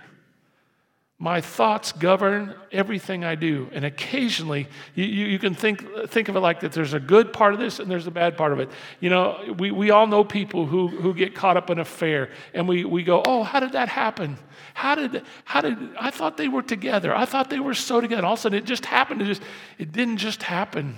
My 1.17 1.39
thoughts 1.39 1.91
govern 1.91 2.55
everything 2.71 3.23
I 3.23 3.35
do. 3.35 3.69
And 3.73 3.85
occasionally, 3.85 4.67
you, 4.95 5.05
you, 5.05 5.25
you, 5.27 5.37
can 5.37 5.53
think, 5.53 5.85
think 6.07 6.29
of 6.29 6.35
it 6.35 6.39
like 6.39 6.61
that 6.61 6.71
there's 6.71 6.95
a 6.95 6.99
good 6.99 7.31
part 7.31 7.53
of 7.53 7.59
this 7.59 7.77
and 7.77 7.91
there's 7.91 8.07
a 8.07 8.11
bad 8.11 8.35
part 8.35 8.53
of 8.53 8.59
it. 8.59 8.69
You 8.99 9.11
know, 9.11 9.55
we, 9.59 9.69
we 9.69 9.91
all 9.91 10.07
know 10.07 10.23
people 10.23 10.65
who, 10.65 10.87
who 10.87 11.13
get 11.13 11.35
caught 11.35 11.57
up 11.57 11.69
in 11.69 11.77
a 11.77 11.83
affair 11.83 12.31
and 12.55 12.67
we, 12.67 12.85
we 12.85 13.03
go, 13.03 13.21
oh, 13.23 13.43
how 13.43 13.59
did 13.59 13.73
that 13.73 13.87
happen? 13.87 14.35
How 14.73 14.95
did, 14.95 15.23
how 15.45 15.61
did, 15.61 15.77
I 15.95 16.09
thought 16.09 16.37
they 16.37 16.47
were 16.47 16.63
together. 16.63 17.15
I 17.15 17.25
thought 17.25 17.51
they 17.51 17.59
were 17.59 17.75
so 17.75 18.01
together. 18.01 18.25
All 18.25 18.33
of 18.33 18.39
a 18.39 18.41
sudden, 18.41 18.57
it 18.57 18.65
just 18.65 18.87
happened. 18.87 19.21
It, 19.21 19.25
just, 19.25 19.43
it 19.77 19.91
didn't 19.91 20.17
just 20.17 20.41
happen. 20.41 20.97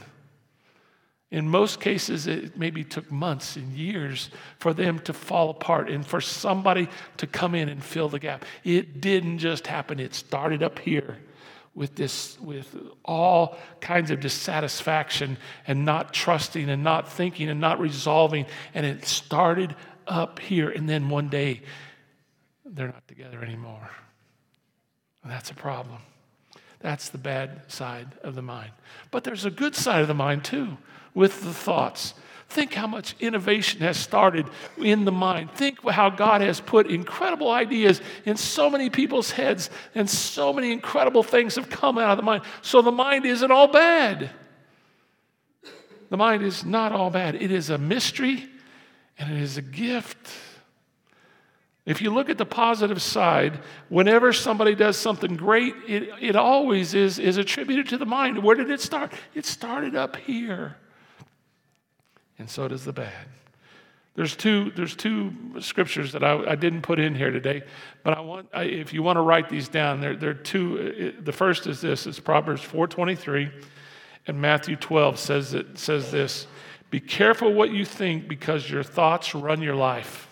In 1.34 1.50
most 1.50 1.82
cases, 1.82 2.28
it 2.28 2.56
maybe 2.60 2.84
took 2.84 3.12
months 3.12 3.56
and 3.56 3.74
years 3.74 4.30
for 4.60 4.72
them 4.72 5.00
to 5.00 5.14
fall 5.14 5.50
apart 5.50 5.90
and 5.90 6.06
for 6.06 6.22
somebody 6.22 6.88
to 7.18 7.26
come 7.26 7.56
in 7.56 7.70
and 7.70 7.84
fill 7.84 8.08
the 8.08 8.20
gap. 8.20 8.46
It 8.64 9.02
didn't 9.02 9.40
just 9.40 9.66
happen, 9.66 10.00
it 10.00 10.14
started 10.14 10.62
up 10.62 10.78
here 10.78 11.18
with 11.74 11.96
this 11.96 12.40
with 12.40 12.78
all 13.04 13.58
kinds 13.82 14.12
of 14.12 14.20
dissatisfaction 14.20 15.38
and 15.66 15.84
not 15.84 16.14
trusting 16.14 16.70
and 16.70 16.84
not 16.84 17.12
thinking 17.12 17.50
and 17.50 17.60
not 17.60 17.80
resolving. 17.80 18.46
And 18.76 18.86
it 18.86 19.04
started 19.06 19.76
up 20.06 20.38
here. 20.38 20.70
And 20.70 20.88
then 20.88 21.10
one 21.10 21.30
day 21.30 21.64
they're 22.64 22.90
not 22.90 23.08
together 23.08 23.42
anymore. 23.42 23.90
And 25.24 25.32
that's 25.32 25.50
a 25.50 25.56
problem. 25.56 25.98
That's 26.80 27.10
the 27.10 27.18
bad 27.18 27.72
side 27.72 28.10
of 28.22 28.36
the 28.36 28.44
mind. 28.44 28.74
But 29.10 29.24
there's 29.24 29.46
a 29.46 29.52
good 29.52 29.74
side 29.74 30.04
of 30.04 30.08
the 30.08 30.14
mind 30.14 30.44
too 30.44 30.78
with 31.14 31.44
the 31.44 31.54
thoughts. 31.54 32.14
Think 32.54 32.74
how 32.76 32.86
much 32.86 33.16
innovation 33.20 33.82
has 33.82 33.98
started 33.98 34.48
in 34.78 35.06
the 35.06 35.12
mind. 35.12 35.52
Think 35.54 35.90
how 35.90 36.12
God 36.12 36.42
has 36.42 36.62
put 36.62 36.86
incredible 36.86 37.50
ideas 37.50 38.00
in 38.26 38.38
so 38.38 38.70
many 38.70 38.92
people's 38.92 39.32
heads, 39.32 39.72
and 39.96 40.08
so 40.08 40.54
many 40.54 40.72
incredible 40.72 41.24
things 41.24 41.56
have 41.56 41.70
come 41.72 41.98
out 41.98 42.12
of 42.12 42.18
the 42.18 42.24
mind. 42.24 42.44
So 42.62 42.84
the 42.84 42.92
mind 42.92 43.26
isn't 43.26 43.52
all 43.52 43.68
bad. 43.68 44.30
The 46.10 46.18
mind 46.18 46.44
is 46.44 46.64
not 46.64 46.92
all 46.92 47.10
bad. 47.10 47.34
It 47.34 47.52
is 47.52 47.72
a 47.72 47.80
mystery 47.80 48.48
and 49.18 49.36
it 49.36 49.42
is 49.42 49.58
a 49.58 49.64
gift. 49.64 50.30
If 51.88 52.04
you 52.04 52.12
look 52.14 52.30
at 52.30 52.38
the 52.38 52.46
positive 52.46 53.02
side, 53.02 53.60
whenever 53.90 54.32
somebody 54.32 54.76
does 54.76 54.96
something 54.96 55.36
great, 55.36 55.74
it, 55.88 56.10
it 56.22 56.36
always 56.36 56.94
is, 56.94 57.18
is 57.18 57.38
attributed 57.38 57.90
to 57.90 57.98
the 57.98 58.06
mind. 58.06 58.44
Where 58.44 58.56
did 58.56 58.70
it 58.70 58.80
start? 58.80 59.12
It 59.34 59.48
started 59.48 59.96
up 59.96 60.18
here 60.18 60.78
and 62.38 62.50
so 62.50 62.68
does 62.68 62.86
the 62.86 62.94
bad. 62.94 63.28
There's 64.16 64.36
two, 64.36 64.72
there's 64.76 64.96
two 64.96 65.34
scriptures 65.60 66.12
that 66.12 66.24
I, 66.24 66.52
I 66.52 66.56
didn't 66.56 66.84
put 66.84 67.00
in 67.00 67.16
here 67.16 67.32
today, 67.32 67.64
but 68.04 68.16
I 68.16 68.22
want, 68.22 68.48
I, 68.54 68.64
if 68.66 68.94
you 68.94 69.02
want 69.02 69.18
to 69.18 69.22
write 69.22 69.50
these 69.50 69.68
down, 69.68 70.02
there, 70.02 70.16
there 70.16 70.30
are 70.32 70.36
two. 70.36 70.78
It, 70.78 71.26
the 71.26 71.32
first 71.32 71.66
is 71.66 71.82
this: 71.82 72.06
it's 72.06 72.20
Proverbs 72.20 72.62
4:23, 72.62 73.52
and 74.28 74.40
Matthew 74.40 74.76
12 74.76 75.18
says 75.18 75.56
it 75.56 75.80
says 75.80 76.12
this: 76.12 76.46
"Be 76.92 77.00
careful 77.00 77.54
what 77.54 77.72
you 77.72 77.86
think, 77.86 78.28
because 78.28 78.70
your 78.70 78.84
thoughts 78.84 79.34
run 79.34 79.62
your 79.62 79.76
life." 79.76 80.28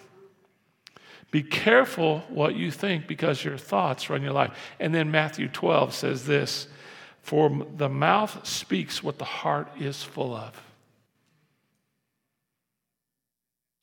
Be 1.32 1.42
careful 1.42 2.20
what 2.28 2.56
you 2.56 2.72
think, 2.72 3.08
because 3.08 3.44
your 3.44 3.58
thoughts 3.58 4.10
run 4.10 4.22
your 4.22 4.34
life. 4.34 4.52
And 4.82 4.94
then 4.94 5.10
Matthew 5.10 5.48
12 5.48 5.96
says 5.96 6.28
this: 6.28 6.68
"For 7.24 7.66
the 7.78 7.90
mouth 7.90 8.46
speaks 8.46 9.02
what 9.02 9.18
the 9.18 9.26
heart 9.26 9.70
is 9.80 10.04
full 10.04 10.36
of." 10.36 10.71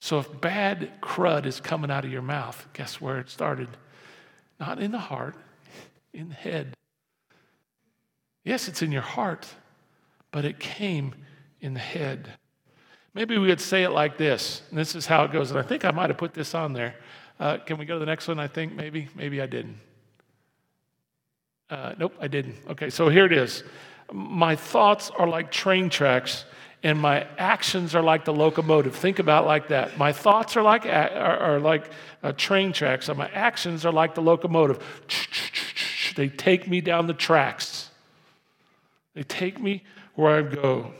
So 0.01 0.19
if 0.19 0.41
bad 0.41 1.01
crud 1.01 1.47
is 1.47 1.61
coming 1.61 1.91
out 1.91 2.05
of 2.05 2.13
your 2.13 2.23
mouth, 2.23 2.67
guess 2.73 3.01
where 3.01 3.19
it 3.19 3.31
started? 3.31 3.69
Not 4.61 4.79
in 4.79 4.93
the 4.93 4.99
heart, 4.99 5.37
in 6.13 6.29
the 6.29 6.35
head. 6.35 6.75
Yes, 8.45 8.69
it's 8.69 8.83
in 8.83 8.93
your 8.93 9.03
heart, 9.03 9.47
but 10.31 10.45
it 10.45 10.59
came 10.59 11.15
in 11.61 11.75
the 11.75 11.81
head. 11.81 12.31
Maybe 13.15 13.37
we 13.37 13.49
would 13.49 13.61
say 13.61 13.83
it 13.83 13.91
like 13.91 14.17
this, 14.17 14.63
and 14.71 14.79
this 14.79 14.95
is 14.95 15.07
how 15.07 15.25
it 15.25 15.33
goes. 15.33 15.51
And 15.51 15.59
I 15.59 15.63
think 15.63 15.85
I 15.85 15.91
might 15.91 16.11
have 16.11 16.19
put 16.19 16.35
this 16.35 16.55
on 16.55 16.73
there. 16.73 16.95
Uh, 17.41 17.59
can 17.59 17.79
we 17.79 17.85
go 17.85 17.95
to 17.95 18.01
the 18.01 18.07
next 18.07 18.29
one? 18.29 18.39
I 18.39 18.49
think 18.49 18.75
maybe, 18.75 19.09
maybe 19.15 19.41
I 19.41 19.47
didn't. 19.47 19.79
Uh, 21.71 21.95
nope, 21.99 22.15
I 22.21 22.29
didn't. 22.29 22.57
Okay, 22.71 22.91
so 22.91 23.09
here 23.09 23.27
it 23.27 23.33
is. 23.33 23.65
My 24.13 24.57
thoughts 24.57 25.11
are 25.11 25.29
like 25.29 25.51
train 25.51 25.91
tracks 25.91 26.45
and 26.83 26.99
my 26.99 27.27
actions 27.39 27.95
are 27.95 28.03
like 28.03 28.25
the 28.25 28.33
locomotive. 28.33 28.95
Think 28.95 29.19
about 29.19 29.47
like 29.47 29.69
that. 29.69 29.99
My 29.99 30.13
thoughts 30.13 30.57
are 30.57 30.63
like 30.63 30.87
are, 30.87 31.09
are 31.11 31.61
like 31.61 31.91
uh, 32.23 32.33
train 32.33 32.73
tracks, 32.73 33.09
and 33.09 33.19
my 33.19 33.29
actions 33.31 33.85
are 33.85 33.93
like 33.93 34.15
the 34.15 34.23
locomotive. 34.23 34.79
They 36.17 36.29
take 36.29 36.69
me 36.69 36.81
down 36.81 37.07
the 37.07 37.15
tracks. 37.15 37.91
They 39.15 39.23
take 39.23 39.61
me 39.61 39.85
where 40.15 40.39
I 40.39 40.43
go. 40.43 40.93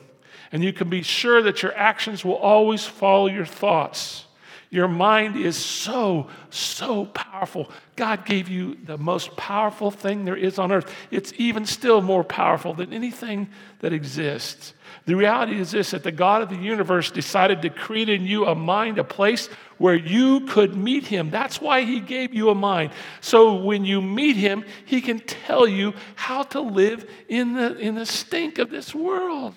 And 0.51 0.65
you 0.65 0.73
can 0.73 0.89
be 0.89 1.03
sure 1.03 1.43
that 1.43 1.63
your 1.63 1.77
actions 1.77 2.25
will 2.25 2.37
always 2.37 2.85
follow 2.85 3.27
your 3.27 3.45
thoughts. 3.45 4.25
Your 4.71 4.89
mind 4.89 5.37
is 5.37 5.57
so, 5.57 6.29
so 6.51 7.07
powerful. 7.07 7.71
God 7.97 8.27
gave 8.27 8.49
you 8.49 8.77
the 8.85 8.99
most 8.99 9.35
powerful 9.37 9.91
thing 9.91 10.25
there 10.25 10.37
is 10.37 10.59
on 10.59 10.73
earth. 10.73 10.93
It's 11.11 11.33
even 11.37 11.65
still 11.65 12.03
more 12.03 12.23
powerful 12.23 12.75
than 12.75 12.93
anything 12.93 13.49
that 13.81 13.93
exists. 13.93 14.75
The 15.09 15.17
reality 15.17 15.59
is 15.59 15.71
this 15.71 15.93
that 15.93 16.03
the 16.03 16.13
God 16.13 16.43
of 16.43 16.51
the 16.51 16.57
universe 16.57 17.11
decided 17.11 17.63
to 17.63 17.71
create 17.71 18.11
in 18.11 18.27
you 18.27 18.45
a 18.45 18.55
mind, 18.55 18.99
a 18.99 19.05
place 19.05 19.47
where 19.79 19.95
you 19.95 20.41
could 20.41 20.77
meet 20.77 21.07
Him. 21.07 21.31
That's 21.31 21.63
why 21.63 21.85
He 21.85 21.99
gave 21.99 22.35
you 22.35 22.51
a 22.51 22.55
mind. 22.55 22.93
So 23.23 23.55
when 23.55 23.87
you 23.87 24.03
meet 24.03 24.37
Him, 24.37 24.67
He 24.85 25.01
can 25.01 25.21
tell 25.21 25.67
you 25.67 25.95
how 26.15 26.43
to 26.43 26.61
live 26.61 27.11
in 27.27 27.55
the, 27.55 27.75
in 27.79 27.95
the 27.95 28.05
stink 28.05 28.59
of 28.59 28.69
this 28.69 28.95
world. 28.95 29.55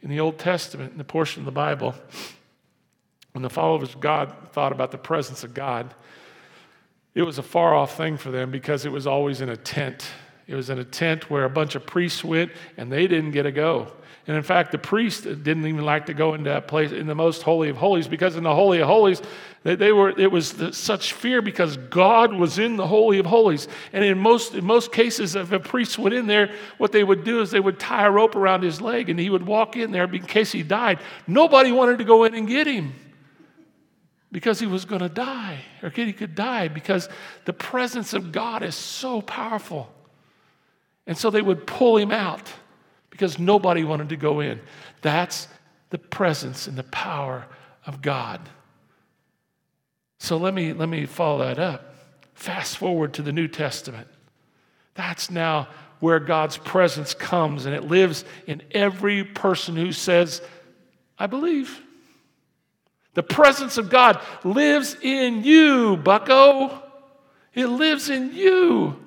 In 0.00 0.08
the 0.08 0.20
Old 0.20 0.38
Testament, 0.38 0.92
in 0.92 0.96
the 0.96 1.04
portion 1.04 1.42
of 1.42 1.44
the 1.44 1.52
Bible, 1.52 1.94
when 3.32 3.42
the 3.42 3.50
followers 3.50 3.92
of 3.92 4.00
God 4.00 4.34
thought 4.52 4.72
about 4.72 4.90
the 4.90 4.96
presence 4.96 5.44
of 5.44 5.52
God, 5.52 5.94
it 7.14 7.24
was 7.24 7.36
a 7.36 7.42
far 7.42 7.74
off 7.74 7.94
thing 7.94 8.16
for 8.16 8.30
them 8.30 8.50
because 8.50 8.86
it 8.86 8.90
was 8.90 9.06
always 9.06 9.42
in 9.42 9.50
a 9.50 9.56
tent. 9.58 10.06
It 10.46 10.54
was 10.54 10.70
in 10.70 10.78
a 10.78 10.84
tent 10.84 11.30
where 11.30 11.44
a 11.44 11.50
bunch 11.50 11.74
of 11.74 11.86
priests 11.86 12.24
went 12.24 12.52
and 12.76 12.90
they 12.90 13.06
didn't 13.06 13.30
get 13.30 13.44
to 13.44 13.52
go. 13.52 13.92
And 14.26 14.36
in 14.36 14.42
fact, 14.44 14.70
the 14.70 14.78
priests 14.78 15.22
didn't 15.22 15.66
even 15.66 15.84
like 15.84 16.06
to 16.06 16.14
go 16.14 16.34
into 16.34 16.48
that 16.48 16.68
place 16.68 16.92
in 16.92 17.08
the 17.08 17.14
most 17.14 17.42
holy 17.42 17.68
of 17.70 17.76
holies 17.76 18.06
because 18.06 18.36
in 18.36 18.44
the 18.44 18.54
holy 18.54 18.78
of 18.78 18.86
holies, 18.86 19.20
they, 19.64 19.74
they 19.74 19.92
were 19.92 20.10
it 20.18 20.30
was 20.30 20.52
the, 20.52 20.72
such 20.72 21.12
fear 21.12 21.42
because 21.42 21.76
God 21.76 22.32
was 22.32 22.60
in 22.60 22.76
the 22.76 22.86
holy 22.86 23.18
of 23.18 23.26
holies. 23.26 23.66
And 23.92 24.04
in 24.04 24.18
most 24.18 24.54
in 24.54 24.64
most 24.64 24.92
cases, 24.92 25.34
if 25.34 25.50
a 25.50 25.58
priest 25.58 25.98
went 25.98 26.14
in 26.14 26.28
there, 26.28 26.54
what 26.78 26.92
they 26.92 27.02
would 27.02 27.24
do 27.24 27.40
is 27.40 27.50
they 27.50 27.58
would 27.58 27.80
tie 27.80 28.06
a 28.06 28.10
rope 28.12 28.36
around 28.36 28.62
his 28.62 28.80
leg 28.80 29.10
and 29.10 29.18
he 29.18 29.28
would 29.28 29.44
walk 29.44 29.76
in 29.76 29.90
there 29.90 30.04
in 30.04 30.22
case 30.22 30.52
he 30.52 30.62
died. 30.62 31.00
Nobody 31.26 31.72
wanted 31.72 31.98
to 31.98 32.04
go 32.04 32.22
in 32.22 32.34
and 32.34 32.46
get 32.46 32.68
him 32.68 32.92
because 34.30 34.60
he 34.60 34.66
was 34.66 34.84
going 34.84 35.02
to 35.02 35.08
die 35.08 35.58
or 35.82 35.90
he 35.90 36.12
could 36.12 36.36
die 36.36 36.68
because 36.68 37.08
the 37.44 37.52
presence 37.52 38.12
of 38.14 38.30
God 38.30 38.62
is 38.62 38.76
so 38.76 39.20
powerful. 39.20 39.92
And 41.06 41.16
so 41.16 41.30
they 41.30 41.42
would 41.42 41.66
pull 41.66 41.96
him 41.96 42.10
out 42.10 42.52
because 43.10 43.38
nobody 43.38 43.84
wanted 43.84 44.08
to 44.10 44.16
go 44.16 44.40
in. 44.40 44.60
That's 45.00 45.48
the 45.90 45.98
presence 45.98 46.66
and 46.66 46.76
the 46.76 46.84
power 46.84 47.46
of 47.86 48.00
God. 48.00 48.40
So 50.18 50.36
let 50.36 50.54
me, 50.54 50.72
let 50.72 50.88
me 50.88 51.06
follow 51.06 51.38
that 51.38 51.58
up. 51.58 51.94
Fast 52.34 52.78
forward 52.78 53.14
to 53.14 53.22
the 53.22 53.32
New 53.32 53.48
Testament. 53.48 54.06
That's 54.94 55.30
now 55.30 55.68
where 56.00 56.20
God's 56.20 56.56
presence 56.56 57.14
comes 57.14 57.66
and 57.66 57.74
it 57.74 57.84
lives 57.84 58.24
in 58.46 58.62
every 58.70 59.24
person 59.24 59.76
who 59.76 59.92
says, 59.92 60.42
I 61.18 61.26
believe. 61.26 61.80
The 63.14 63.22
presence 63.22 63.78
of 63.78 63.90
God 63.90 64.20
lives 64.42 64.96
in 65.02 65.44
you, 65.44 65.96
bucko. 65.98 66.82
It 67.54 67.66
lives 67.66 68.08
in 68.08 68.34
you. 68.34 69.01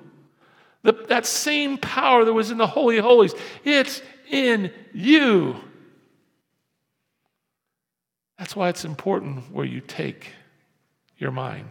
The, 0.86 0.92
that 1.08 1.26
same 1.26 1.78
power 1.78 2.24
that 2.24 2.32
was 2.32 2.52
in 2.52 2.58
the 2.58 2.66
Holy 2.68 2.98
Holies, 2.98 3.34
it's 3.64 4.02
in 4.30 4.72
you. 4.94 5.56
That's 8.38 8.54
why 8.54 8.68
it's 8.68 8.84
important 8.84 9.50
where 9.52 9.64
you 9.64 9.80
take 9.80 10.30
your 11.18 11.32
mind. 11.32 11.70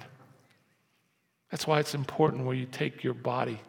That's 1.49 1.65
why 1.65 1.79
it's 1.79 1.95
important 1.95 2.45
where 2.45 2.57
you 2.57 2.65
take 2.65 3.05
your 3.05 3.13
body, 3.13 3.61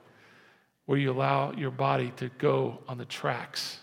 where 0.86 0.98
you 0.98 1.12
allow 1.12 1.52
your 1.52 1.70
body 1.70 2.12
to 2.16 2.28
go 2.38 2.80
on 2.88 2.98
the 2.98 3.04
tracks. 3.04 3.78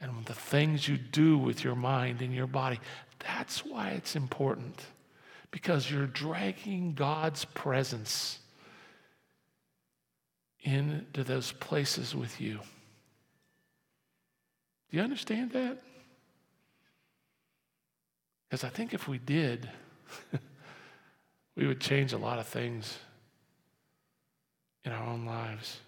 And 0.00 0.24
the 0.24 0.32
things 0.32 0.88
you 0.88 0.96
do 0.96 1.36
with 1.36 1.62
your 1.62 1.74
mind 1.74 2.22
and 2.22 2.34
your 2.34 2.46
body, 2.46 2.80
that's 3.18 3.62
why 3.66 3.90
it's 3.90 4.16
important. 4.16 4.86
Because 5.50 5.90
you're 5.90 6.06
dragging 6.06 6.94
God's 6.94 7.44
presence 7.44 8.38
into 10.62 11.24
those 11.24 11.52
places 11.52 12.14
with 12.14 12.40
you. 12.40 12.60
Do 14.90 14.96
you 14.96 15.02
understand 15.02 15.52
that? 15.52 15.78
Because 18.48 18.64
I 18.64 18.68
think 18.68 18.92
if 18.92 19.06
we 19.06 19.18
did, 19.18 19.70
we 21.56 21.66
would 21.66 21.80
change 21.80 22.12
a 22.12 22.18
lot 22.18 22.38
of 22.38 22.46
things 22.46 22.98
in 24.84 24.92
our 24.92 25.06
own 25.06 25.24
lives, 25.24 25.78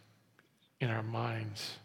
in 0.81 0.91
our 0.91 1.03
minds. 1.03 1.79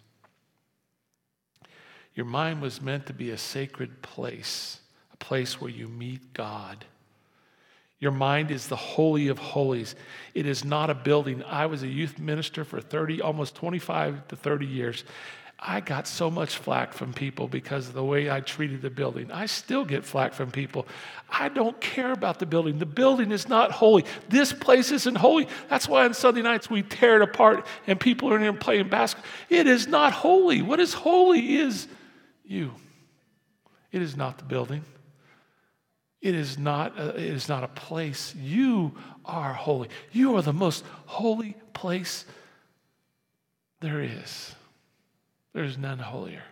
Your 2.13 2.25
mind 2.25 2.61
was 2.61 2.81
meant 2.81 3.05
to 3.07 3.13
be 3.13 3.31
a 3.31 3.37
sacred 3.37 4.01
place, 4.01 4.81
a 5.13 5.17
place 5.17 5.59
where 5.59 5.71
you 5.71 5.87
meet 5.87 6.33
God. 6.33 6.85
Your 7.99 8.11
mind 8.11 8.51
is 8.51 8.67
the 8.67 8.75
holy 8.75 9.27
of 9.27 9.39
holies. 9.39 9.95
It 10.33 10.45
is 10.45 10.63
not 10.63 10.89
a 10.89 10.95
building. 10.95 11.43
I 11.43 11.65
was 11.65 11.81
a 11.81 11.87
youth 11.87 12.19
minister 12.19 12.63
for 12.63 12.79
30, 12.79 13.21
almost 13.21 13.55
25 13.55 14.27
to 14.27 14.35
30 14.35 14.65
years. 14.65 15.03
I 15.59 15.79
got 15.79 16.07
so 16.07 16.29
much 16.29 16.57
flack 16.57 16.93
from 16.93 17.13
people 17.13 17.47
because 17.47 17.87
of 17.87 17.95
the 17.95 18.03
way 18.03 18.29
I 18.29 18.41
treated 18.41 18.83
the 18.83 18.91
building. 18.91 19.31
I 19.31 19.47
still 19.47 19.83
get 19.83 20.05
flack 20.05 20.33
from 20.33 20.51
people. 20.51 20.87
I 21.31 21.49
don't 21.49 21.79
care 21.81 22.11
about 22.11 22.37
the 22.37 22.45
building. 22.45 22.77
The 22.77 22.85
building 22.85 23.31
is 23.31 23.49
not 23.49 23.71
holy. 23.71 24.05
This 24.29 24.53
place 24.53 24.91
isn't 24.91 25.15
holy. 25.15 25.47
That's 25.67 25.89
why 25.89 26.05
on 26.05 26.13
Sunday 26.13 26.43
nights 26.43 26.69
we 26.69 26.83
tear 26.83 27.15
it 27.15 27.23
apart 27.23 27.65
and 27.87 27.99
people 27.99 28.31
are 28.31 28.35
in 28.35 28.43
here 28.43 28.53
playing 28.53 28.89
basketball. 28.89 29.27
It 29.49 29.65
is 29.65 29.87
not 29.87 30.13
holy. 30.13 30.61
What 30.61 30.79
is 30.79 30.93
holy 30.93 31.55
is 31.55 31.87
you. 32.45 32.71
It 33.91 34.03
is 34.03 34.15
not 34.15 34.37
the 34.37 34.43
building. 34.43 34.83
It 36.27 36.35
is 36.35 36.57
not 36.57 36.99
a, 36.99 37.15
it 37.15 37.33
is 37.33 37.47
not 37.47 37.63
a 37.63 37.69
place. 37.69 38.35
You 38.35 38.91
are 39.23 39.53
holy. 39.53 39.87
You 40.11 40.35
are 40.35 40.41
the 40.41 40.51
most 40.51 40.83
holy 41.05 41.55
place 41.71 42.25
there 43.79 44.01
is. 44.01 44.53
There's 45.53 45.77
none 45.77 45.99
holier. 45.99 46.43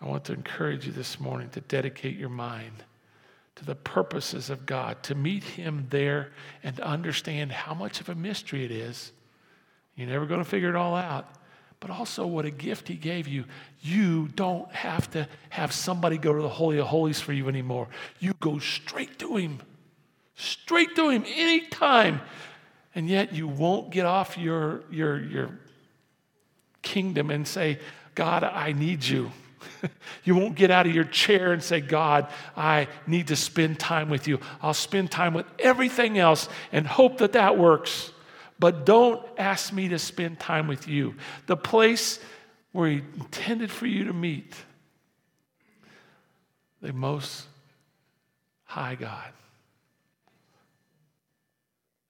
I 0.00 0.06
want 0.06 0.24
to 0.24 0.32
encourage 0.32 0.86
you 0.86 0.92
this 0.92 1.20
morning 1.20 1.50
to 1.50 1.60
dedicate 1.60 2.16
your 2.16 2.30
mind 2.30 2.82
to 3.54 3.64
the 3.64 3.76
purposes 3.76 4.50
of 4.50 4.66
God, 4.66 5.04
to 5.04 5.14
meet 5.14 5.44
Him 5.44 5.86
there 5.90 6.32
and 6.64 6.74
to 6.78 6.84
understand 6.84 7.52
how 7.52 7.74
much 7.74 8.00
of 8.00 8.08
a 8.08 8.14
mystery 8.16 8.64
it 8.64 8.72
is. 8.72 9.12
You're 9.94 10.08
never 10.08 10.26
going 10.26 10.42
to 10.42 10.50
figure 10.50 10.68
it 10.68 10.74
all 10.74 10.96
out 10.96 11.28
but 11.84 11.90
also 11.90 12.26
what 12.26 12.46
a 12.46 12.50
gift 12.50 12.88
he 12.88 12.94
gave 12.94 13.28
you. 13.28 13.44
You 13.82 14.28
don't 14.28 14.72
have 14.72 15.10
to 15.10 15.28
have 15.50 15.70
somebody 15.70 16.16
go 16.16 16.32
to 16.32 16.40
the 16.40 16.48
Holy 16.48 16.78
of 16.78 16.86
Holies 16.86 17.20
for 17.20 17.34
you 17.34 17.46
anymore. 17.46 17.88
You 18.20 18.32
go 18.40 18.58
straight 18.58 19.18
to 19.18 19.36
him, 19.36 19.60
straight 20.34 20.96
to 20.96 21.10
him 21.10 21.26
anytime. 21.26 22.22
And 22.94 23.06
yet 23.06 23.34
you 23.34 23.46
won't 23.46 23.90
get 23.90 24.06
off 24.06 24.38
your, 24.38 24.82
your, 24.90 25.22
your 25.22 25.58
kingdom 26.80 27.28
and 27.28 27.46
say, 27.46 27.78
God, 28.14 28.44
I 28.44 28.72
need 28.72 29.04
you. 29.04 29.30
you 30.24 30.34
won't 30.34 30.54
get 30.54 30.70
out 30.70 30.86
of 30.86 30.94
your 30.94 31.04
chair 31.04 31.52
and 31.52 31.62
say, 31.62 31.82
God, 31.82 32.28
I 32.56 32.88
need 33.06 33.26
to 33.26 33.36
spend 33.36 33.78
time 33.78 34.08
with 34.08 34.26
you. 34.26 34.40
I'll 34.62 34.72
spend 34.72 35.10
time 35.10 35.34
with 35.34 35.44
everything 35.58 36.16
else 36.16 36.48
and 36.72 36.86
hope 36.86 37.18
that 37.18 37.32
that 37.32 37.58
works 37.58 38.10
but 38.58 38.86
don't 38.86 39.24
ask 39.38 39.72
me 39.72 39.88
to 39.88 39.98
spend 39.98 40.38
time 40.38 40.66
with 40.66 40.88
you. 40.88 41.14
The 41.46 41.56
place 41.56 42.20
where 42.72 42.88
He 42.88 42.96
intended 42.96 43.70
for 43.70 43.86
you 43.86 44.04
to 44.04 44.12
meet 44.12 44.54
the 46.80 46.92
most 46.92 47.46
high 48.64 48.94
God. 48.94 49.32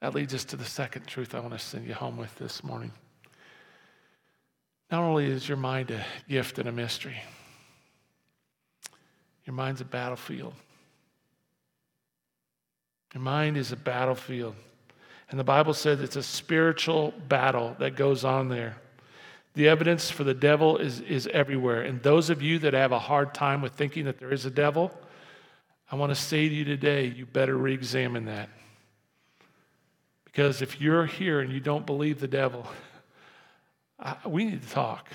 That 0.01 0.15
leads 0.15 0.35
us 0.35 0.45
to 0.47 0.57
the 0.57 0.65
second 0.65 1.07
truth 1.07 1.35
I 1.35 1.41
want 1.41 1.53
to 1.53 1.59
send 1.59 1.87
you 1.87 1.95
home 1.95 2.17
with 2.17 2.35
this 2.37 2.63
morning. 2.63 2.93
Not 4.91 5.03
only 5.03 5.27
is 5.27 5.49
your 5.49 5.57
mind 5.57 5.91
a 5.91 6.05
gift 6.29 6.59
and 6.59 6.69
a 6.69 6.73
mystery, 6.73 7.17
your 9.45 9.55
mind's 9.55 9.81
a 9.81 9.85
battlefield. 9.85 10.55
Your 13.15 13.23
mind 13.23 13.57
is 13.57 13.73
a 13.73 13.77
battlefield. 13.77 14.55
And 15.31 15.41
the 15.41 15.45
Bible 15.45 15.75
says 15.75 16.01
it's 16.01 16.17
a 16.17 16.23
spiritual 16.23 17.13
battle 17.29 17.77
that 17.79 17.97
goes 17.97 18.25
on 18.25 18.49
there. 18.49 18.77
The 19.55 19.69
evidence 19.69 20.11
for 20.11 20.25
the 20.25 20.35
devil 20.35 20.79
is, 20.79 21.01
is 21.01 21.29
everywhere. 21.29 21.83
And 21.83 22.03
those 22.03 22.29
of 22.29 22.43
you 22.43 22.59
that 22.61 22.75
have 22.75 22.93
a 22.93 22.99
hard 22.99 23.35
time 23.35 23.63
with 23.63 23.73
thinking 23.73 24.05
that 24.07 24.19
there 24.19 24.33
is 24.33 24.45
a 24.45 24.51
devil, 24.51 24.93
I 25.91 25.97
want 25.97 26.11
to 26.11 26.17
say 26.17 26.49
to 26.49 26.55
you 26.55 26.65
today, 26.65 27.07
you 27.07 27.25
better 27.25 27.57
re 27.57 27.73
examine 27.73 28.25
that. 28.27 28.49
Because 30.25 30.61
if 30.61 30.81
you're 30.81 31.07
here 31.07 31.41
and 31.41 31.53
you 31.53 31.61
don't 31.61 31.87
believe 31.87 32.19
the 32.19 32.27
devil, 32.27 32.67
I, 34.01 34.17
we 34.27 34.45
need 34.45 34.63
to 34.63 34.69
talk. 34.69 35.09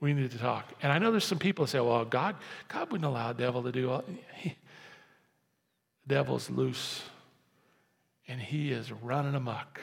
We 0.00 0.12
need 0.12 0.30
to 0.30 0.38
talk. 0.38 0.66
And 0.82 0.92
I 0.92 0.98
know 0.98 1.10
there's 1.10 1.24
some 1.24 1.38
people 1.38 1.64
that 1.64 1.70
say, 1.70 1.80
well, 1.80 2.04
God, 2.04 2.36
God 2.68 2.92
wouldn't 2.92 3.06
allow 3.06 3.32
the 3.32 3.42
devil 3.42 3.62
to 3.62 3.72
do 3.72 3.90
all. 3.90 4.04
He, 4.34 4.56
the 6.06 6.14
devil's 6.14 6.50
loose 6.50 7.02
and 8.30 8.40
he 8.40 8.70
is 8.70 8.92
running 8.92 9.34
amok. 9.34 9.80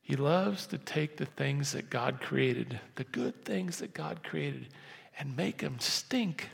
He 0.00 0.16
loves 0.16 0.66
to 0.68 0.78
take 0.78 1.18
the 1.18 1.26
things 1.26 1.72
that 1.72 1.90
God 1.90 2.18
created, 2.22 2.80
the 2.94 3.04
good 3.04 3.44
things 3.44 3.80
that 3.80 3.92
God 3.92 4.22
created, 4.22 4.68
and 5.18 5.36
make 5.36 5.58
them 5.58 5.78
stink. 5.78 6.48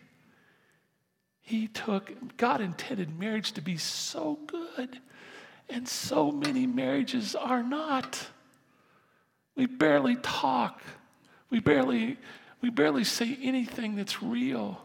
He 1.40 1.68
took, 1.68 2.12
God 2.37 2.61
intended 2.61 3.16
marriage 3.16 3.52
to 3.52 3.62
be 3.62 3.76
so 3.76 4.40
good, 4.48 4.98
and 5.68 5.87
so 5.87 6.32
many 6.32 6.66
marriages 6.66 7.37
are 7.37 7.62
not. 7.62 8.26
We 9.54 9.66
barely 9.66 10.16
talk. 10.16 10.82
We 11.48 11.61
barely, 11.61 12.18
we 12.61 12.70
barely 12.70 13.04
say 13.04 13.38
anything 13.40 13.94
that's 13.94 14.20
real. 14.20 14.82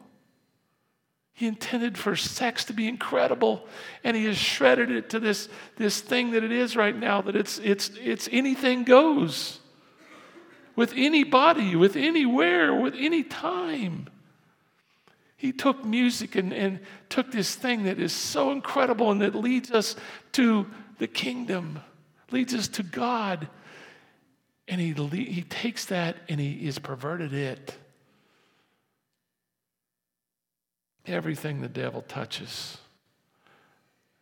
He 1.37 1.45
intended 1.45 1.99
for 1.99 2.15
sex 2.15 2.65
to 2.65 2.73
be 2.73 2.87
incredible, 2.87 3.63
and 4.03 4.17
he 4.17 4.25
has 4.25 4.37
shredded 4.39 4.89
it 4.89 5.11
to 5.11 5.19
this, 5.19 5.49
this 5.75 6.01
thing 6.01 6.31
that 6.31 6.43
it 6.43 6.51
is 6.51 6.75
right 6.75 6.97
now, 6.97 7.21
that 7.21 7.35
it's, 7.35 7.59
it's, 7.59 7.91
it's 8.01 8.27
anything 8.31 8.83
goes. 8.83 9.59
With 10.75 10.93
anybody, 10.95 11.75
with 11.75 11.95
anywhere, 11.95 12.73
with 12.73 12.95
any 12.97 13.21
time. 13.21 14.07
He 15.35 15.51
took 15.51 15.85
music 15.85 16.35
and, 16.35 16.51
and 16.51 16.79
took 17.07 17.31
this 17.31 17.53
thing 17.53 17.83
that 17.83 17.99
is 17.99 18.13
so 18.13 18.49
incredible 18.49 19.11
and 19.11 19.21
that 19.21 19.35
leads 19.35 19.69
us 19.69 19.95
to 20.31 20.65
the 20.97 21.05
kingdom, 21.05 21.81
leads 22.31 22.55
us 22.55 22.67
to 22.69 22.81
God. 22.81 23.47
And 24.67 24.81
he, 24.81 24.91
he 24.91 25.43
takes 25.43 25.85
that 25.85 26.17
and 26.29 26.39
he 26.39 26.65
has 26.65 26.79
perverted 26.79 27.31
it 27.31 27.77
Everything 31.07 31.61
the 31.61 31.69
devil 31.69 32.01
touches, 32.01 32.77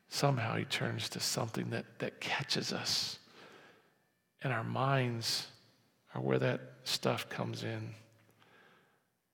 somehow 0.07 0.55
he 0.55 0.65
turns 0.65 1.09
to 1.09 1.19
something 1.19 1.71
that, 1.71 1.85
that 1.99 2.21
catches 2.21 2.71
us. 2.71 3.19
And 4.41 4.53
our 4.53 4.63
minds 4.63 5.47
are 6.13 6.21
where 6.21 6.39
that 6.39 6.61
stuff 6.83 7.27
comes 7.27 7.63
in. 7.63 7.89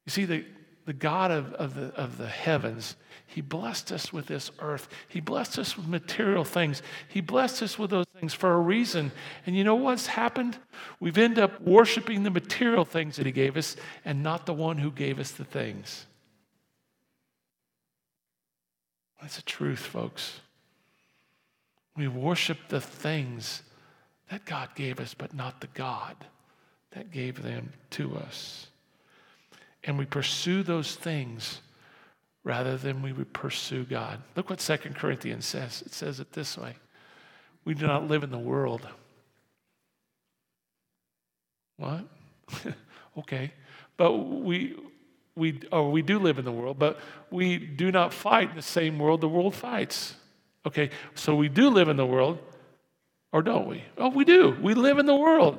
You 0.06 0.12
see, 0.12 0.26
the, 0.26 0.46
the 0.86 0.94
God 0.94 1.32
of, 1.32 1.54
of, 1.54 1.76
the, 1.76 1.94
of 1.96 2.18
the 2.18 2.28
heavens, 2.28 2.96
He 3.28 3.42
blessed 3.42 3.92
us 3.92 4.12
with 4.12 4.26
this 4.26 4.52
earth. 4.60 4.88
He 5.08 5.20
blessed 5.20 5.60
us 5.60 5.78
with 5.78 5.88
material 5.88 6.44
things. 6.44 6.82
He 7.08 7.22
blessed 7.22 7.62
us 7.62 7.78
with 7.78 7.92
those 7.92 8.08
things 8.20 8.34
for 8.34 8.54
a 8.54 8.60
reason. 8.60 9.12
And 9.46 9.56
you 9.56 9.64
know 9.64 9.76
what's 9.76 10.08
happened? 10.08 10.58
We've 11.00 11.18
ended 11.18 11.44
up 11.44 11.62
worshiping 11.62 12.24
the 12.24 12.32
material 12.32 12.86
things 12.86 13.18
that 13.18 13.26
He 13.26 13.32
gave 13.32 13.58
us 13.58 13.76
and 14.06 14.24
not 14.24 14.46
the 14.46 14.54
one 14.54 14.78
who 14.78 14.92
gave 14.92 15.20
us 15.20 15.32
the 15.32 15.46
things. 15.46 16.08
That's 19.22 19.36
the 19.36 19.44
truth, 19.44 19.80
folks. 19.80 20.40
We 21.96 22.08
worship 22.08 22.58
the 22.70 22.82
things 22.82 23.64
that 24.30 24.46
God 24.46 24.70
gave 24.76 25.00
us, 25.00 25.14
but 25.14 25.34
not 25.34 25.62
the 25.62 25.68
God 25.68 26.16
that 26.92 27.12
gave 27.12 27.44
them 27.44 27.74
to 27.92 28.16
us 28.18 28.68
and 29.84 29.98
we 29.98 30.06
pursue 30.06 30.64
those 30.64 30.96
things 30.96 31.62
rather 32.44 32.78
than 32.78 33.02
we 33.02 33.14
would 33.14 33.34
pursue 33.34 33.84
God. 33.84 34.22
Look 34.36 34.50
what 34.50 34.62
Second 34.62 34.96
Corinthians 34.96 35.46
says. 35.46 35.84
It 35.86 35.94
says 35.94 36.20
it 36.20 36.34
this 36.34 36.58
way 36.58 36.76
We 37.66 37.74
do 37.74 37.88
not 37.88 38.08
live 38.08 38.24
in 38.24 38.32
the 38.32 38.38
world. 38.38 38.88
What? 41.78 42.06
okay. 43.18 43.52
But 43.98 44.14
we, 44.14 44.76
we, 45.42 45.60
oh, 45.72 45.90
we 45.90 46.04
do 46.04 46.20
live 46.20 46.38
in 46.38 46.46
the 46.46 46.52
world, 46.52 46.78
but 46.78 47.00
we 47.32 47.58
do 47.58 47.92
not 47.92 48.14
fight 48.14 48.54
the 48.54 48.62
same 48.62 49.00
world 49.00 49.22
the 49.22 49.28
world 49.28 49.56
fights. 49.56 50.14
Okay, 50.68 50.92
so 51.16 51.36
we 51.36 51.50
do 51.50 51.70
live 51.70 51.90
in 51.90 51.98
the 51.98 52.06
world, 52.06 52.38
or 53.32 53.42
don't 53.42 53.68
we? 53.68 53.84
Oh, 53.98 54.10
we 54.10 54.24
do. 54.24 54.56
We 54.62 54.76
live 54.76 55.00
in 55.00 55.08
the 55.08 55.16
world. 55.16 55.58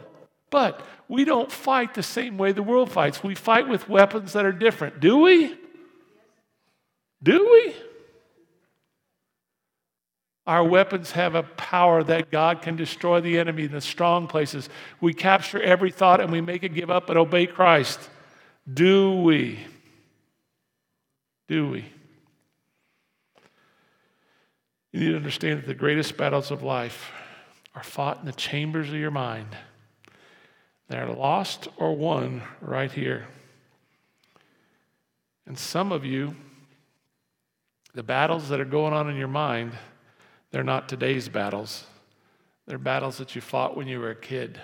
But 0.50 0.86
we 1.08 1.24
don't 1.24 1.50
fight 1.50 1.94
the 1.94 2.02
same 2.02 2.38
way 2.38 2.52
the 2.52 2.62
world 2.62 2.92
fights. 2.92 3.24
We 3.24 3.34
fight 3.34 3.68
with 3.68 3.88
weapons 3.88 4.34
that 4.34 4.46
are 4.46 4.52
different. 4.52 5.00
Do 5.00 5.18
we? 5.18 5.58
Do 7.20 7.48
we? 7.50 7.74
Our 10.46 10.62
weapons 10.62 11.10
have 11.12 11.34
a 11.34 11.42
power 11.42 12.04
that 12.04 12.30
God 12.30 12.62
can 12.62 12.76
destroy 12.76 13.20
the 13.20 13.38
enemy 13.38 13.64
in 13.64 13.72
the 13.72 13.80
strong 13.80 14.28
places. 14.28 14.68
We 15.00 15.12
capture 15.12 15.60
every 15.60 15.90
thought 15.90 16.20
and 16.20 16.30
we 16.30 16.40
make 16.40 16.62
it 16.62 16.74
give 16.74 16.90
up 16.90 17.08
and 17.08 17.18
obey 17.18 17.46
Christ. 17.46 17.98
Do 18.72 19.22
we? 19.22 19.58
Do 21.52 21.68
we? 21.68 21.84
You 24.90 25.00
need 25.00 25.10
to 25.10 25.16
understand 25.16 25.58
that 25.58 25.66
the 25.66 25.74
greatest 25.74 26.16
battles 26.16 26.50
of 26.50 26.62
life 26.62 27.12
are 27.74 27.82
fought 27.82 28.20
in 28.20 28.24
the 28.24 28.32
chambers 28.32 28.88
of 28.88 28.94
your 28.94 29.10
mind. 29.10 29.48
They're 30.88 31.12
lost 31.12 31.68
or 31.76 31.94
won 31.94 32.40
right 32.62 32.90
here. 32.90 33.26
And 35.44 35.58
some 35.58 35.92
of 35.92 36.06
you, 36.06 36.34
the 37.92 38.02
battles 38.02 38.48
that 38.48 38.58
are 38.58 38.64
going 38.64 38.94
on 38.94 39.10
in 39.10 39.16
your 39.16 39.28
mind, 39.28 39.72
they're 40.52 40.64
not 40.64 40.88
today's 40.88 41.28
battles. 41.28 41.84
They're 42.66 42.78
battles 42.78 43.18
that 43.18 43.34
you 43.34 43.42
fought 43.42 43.76
when 43.76 43.88
you 43.88 44.00
were 44.00 44.12
a 44.12 44.16
kid. 44.16 44.58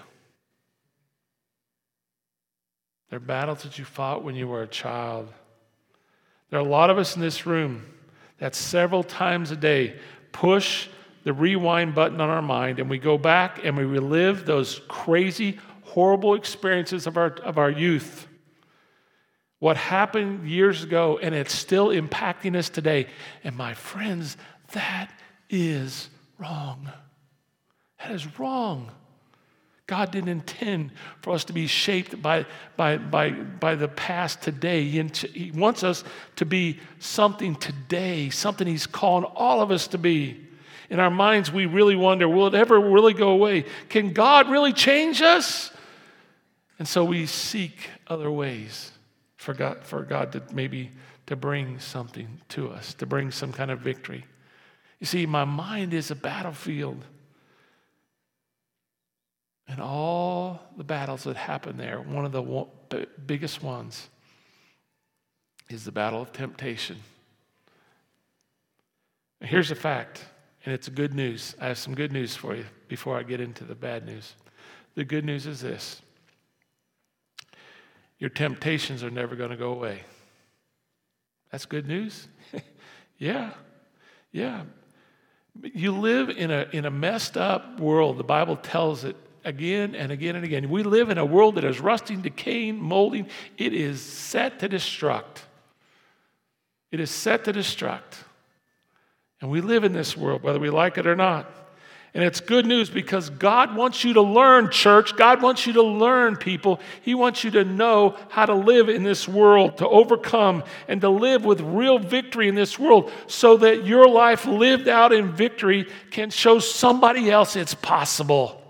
They're 3.10 3.20
battles 3.20 3.62
that 3.64 3.78
you 3.78 3.84
fought 3.84 4.24
when 4.24 4.36
you 4.36 4.48
were 4.48 4.62
a 4.62 4.66
child. 4.66 5.30
There 6.50 6.58
are 6.58 6.64
a 6.64 6.68
lot 6.68 6.90
of 6.90 6.98
us 6.98 7.14
in 7.14 7.22
this 7.22 7.46
room 7.46 7.84
that 8.38 8.54
several 8.54 9.02
times 9.02 9.50
a 9.50 9.56
day 9.56 9.98
push 10.32 10.88
the 11.24 11.32
rewind 11.32 11.94
button 11.94 12.20
on 12.20 12.30
our 12.30 12.42
mind 12.42 12.78
and 12.78 12.88
we 12.88 12.98
go 12.98 13.18
back 13.18 13.64
and 13.64 13.76
we 13.76 13.84
relive 13.84 14.46
those 14.46 14.80
crazy, 14.88 15.58
horrible 15.82 16.34
experiences 16.34 17.06
of 17.06 17.16
our, 17.16 17.32
of 17.42 17.58
our 17.58 17.70
youth. 17.70 18.26
What 19.58 19.76
happened 19.76 20.48
years 20.48 20.84
ago, 20.84 21.18
and 21.20 21.34
it's 21.34 21.52
still 21.52 21.88
impacting 21.88 22.56
us 22.56 22.68
today. 22.68 23.08
And 23.42 23.56
my 23.56 23.74
friends, 23.74 24.36
that 24.72 25.10
is 25.50 26.08
wrong. 26.38 26.90
That 27.98 28.12
is 28.12 28.38
wrong. 28.38 28.92
God 29.88 30.10
didn't 30.10 30.28
intend 30.28 30.92
for 31.22 31.32
us 31.32 31.44
to 31.44 31.54
be 31.54 31.66
shaped 31.66 32.20
by, 32.20 32.44
by, 32.76 32.98
by, 32.98 33.30
by 33.30 33.74
the 33.74 33.88
past 33.88 34.42
today. 34.42 34.84
He, 34.84 35.02
he 35.32 35.50
wants 35.50 35.82
us 35.82 36.04
to 36.36 36.44
be 36.44 36.78
something 36.98 37.56
today, 37.56 38.28
something 38.28 38.66
He's 38.66 38.86
calling 38.86 39.24
all 39.24 39.62
of 39.62 39.70
us 39.70 39.88
to 39.88 39.98
be. 39.98 40.44
In 40.90 41.00
our 41.00 41.10
minds, 41.10 41.50
we 41.50 41.64
really 41.64 41.96
wonder 41.96 42.28
will 42.28 42.48
it 42.48 42.54
ever 42.54 42.78
really 42.78 43.14
go 43.14 43.30
away? 43.30 43.64
Can 43.88 44.12
God 44.12 44.50
really 44.50 44.74
change 44.74 45.22
us? 45.22 45.72
And 46.78 46.86
so 46.86 47.02
we 47.02 47.24
seek 47.24 47.88
other 48.06 48.30
ways 48.30 48.92
for 49.36 49.54
God, 49.54 49.84
for 49.84 50.02
God 50.02 50.32
to 50.32 50.42
maybe 50.52 50.90
to 51.26 51.34
bring 51.34 51.78
something 51.78 52.40
to 52.50 52.70
us, 52.70 52.92
to 52.94 53.06
bring 53.06 53.30
some 53.30 53.52
kind 53.54 53.70
of 53.70 53.80
victory. 53.80 54.26
You 55.00 55.06
see, 55.06 55.24
my 55.24 55.44
mind 55.44 55.94
is 55.94 56.10
a 56.10 56.14
battlefield. 56.14 57.02
And 59.68 59.80
all 59.80 60.60
the 60.76 60.84
battles 60.84 61.24
that 61.24 61.36
happen 61.36 61.76
there, 61.76 62.00
one 62.00 62.24
of 62.24 62.32
the 62.32 63.06
biggest 63.26 63.62
ones 63.62 64.08
is 65.68 65.84
the 65.84 65.92
battle 65.92 66.22
of 66.22 66.32
temptation. 66.32 66.96
Here's 69.40 69.70
a 69.70 69.74
fact, 69.74 70.24
and 70.64 70.74
it's 70.74 70.88
good 70.88 71.14
news. 71.14 71.54
I 71.60 71.66
have 71.66 71.78
some 71.78 71.94
good 71.94 72.12
news 72.12 72.34
for 72.34 72.56
you 72.56 72.64
before 72.88 73.18
I 73.18 73.22
get 73.22 73.40
into 73.40 73.64
the 73.64 73.74
bad 73.74 74.06
news. 74.06 74.34
The 74.94 75.04
good 75.04 75.24
news 75.24 75.46
is 75.46 75.60
this 75.60 76.02
your 78.18 78.30
temptations 78.30 79.04
are 79.04 79.10
never 79.10 79.36
going 79.36 79.50
to 79.50 79.56
go 79.56 79.70
away. 79.72 80.00
That's 81.52 81.66
good 81.66 81.86
news? 81.86 82.26
yeah, 83.18 83.52
yeah. 84.32 84.62
You 85.62 85.92
live 85.92 86.30
in 86.30 86.50
a, 86.50 86.66
in 86.72 86.84
a 86.84 86.90
messed 86.90 87.36
up 87.36 87.78
world. 87.78 88.18
The 88.18 88.24
Bible 88.24 88.56
tells 88.56 89.04
it 89.04 89.16
again 89.44 89.94
and 89.94 90.12
again 90.12 90.36
and 90.36 90.44
again. 90.44 90.68
We 90.68 90.82
live 90.82 91.10
in 91.10 91.18
a 91.18 91.24
world 91.24 91.56
that 91.56 91.64
is 91.64 91.80
rusting, 91.80 92.22
decaying, 92.22 92.80
molding. 92.80 93.28
It 93.56 93.72
is 93.72 94.00
set 94.00 94.60
to 94.60 94.68
destruct. 94.68 95.42
It 96.90 97.00
is 97.00 97.10
set 97.10 97.44
to 97.44 97.52
destruct. 97.52 98.22
And 99.40 99.50
we 99.50 99.60
live 99.60 99.84
in 99.84 99.92
this 99.92 100.16
world, 100.16 100.42
whether 100.42 100.58
we 100.58 100.70
like 100.70 100.98
it 100.98 101.06
or 101.06 101.16
not. 101.16 101.50
And 102.14 102.24
it's 102.24 102.40
good 102.40 102.64
news 102.64 102.88
because 102.88 103.28
God 103.30 103.76
wants 103.76 104.02
you 104.02 104.14
to 104.14 104.22
learn, 104.22 104.70
church. 104.70 105.14
God 105.14 105.42
wants 105.42 105.66
you 105.66 105.74
to 105.74 105.82
learn, 105.82 106.36
people. 106.36 106.80
He 107.02 107.14
wants 107.14 107.44
you 107.44 107.50
to 107.52 107.64
know 107.64 108.16
how 108.30 108.46
to 108.46 108.54
live 108.54 108.88
in 108.88 109.02
this 109.02 109.28
world, 109.28 109.78
to 109.78 109.88
overcome, 109.88 110.64
and 110.88 111.00
to 111.02 111.10
live 111.10 111.44
with 111.44 111.60
real 111.60 111.98
victory 111.98 112.48
in 112.48 112.54
this 112.54 112.78
world 112.78 113.12
so 113.26 113.58
that 113.58 113.84
your 113.84 114.08
life 114.08 114.46
lived 114.46 114.88
out 114.88 115.12
in 115.12 115.30
victory 115.30 115.86
can 116.10 116.30
show 116.30 116.58
somebody 116.58 117.30
else 117.30 117.56
it's 117.56 117.74
possible. 117.74 118.60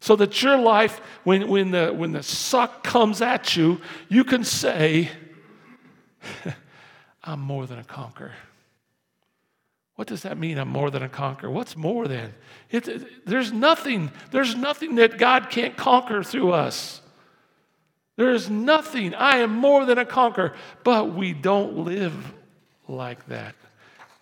So 0.00 0.16
that 0.16 0.42
your 0.42 0.58
life, 0.58 1.00
when, 1.24 1.48
when, 1.48 1.70
the, 1.72 1.92
when 1.92 2.12
the 2.12 2.22
suck 2.22 2.84
comes 2.84 3.20
at 3.20 3.56
you, 3.56 3.80
you 4.08 4.24
can 4.24 4.44
say, 4.44 5.10
I'm 7.24 7.40
more 7.40 7.66
than 7.66 7.78
a 7.78 7.84
conqueror. 7.84 8.32
What 9.96 10.06
does 10.06 10.22
that 10.22 10.38
mean? 10.38 10.58
I'm 10.58 10.68
more 10.68 10.90
than 10.90 11.02
a 11.02 11.08
conqueror. 11.08 11.50
What's 11.50 11.76
more 11.76 12.06
than? 12.06 12.32
It, 12.70 12.86
it, 12.86 13.26
there's 13.26 13.52
nothing. 13.52 14.12
There's 14.30 14.54
nothing 14.54 14.94
that 14.94 15.18
God 15.18 15.50
can't 15.50 15.76
conquer 15.76 16.22
through 16.22 16.52
us. 16.52 17.02
There 18.14 18.32
is 18.32 18.48
nothing. 18.48 19.14
I 19.14 19.38
am 19.38 19.50
more 19.50 19.84
than 19.84 19.98
a 19.98 20.04
conqueror. 20.04 20.54
But 20.84 21.14
we 21.14 21.32
don't 21.32 21.78
live 21.78 22.14
like 22.86 23.26
that. 23.26 23.56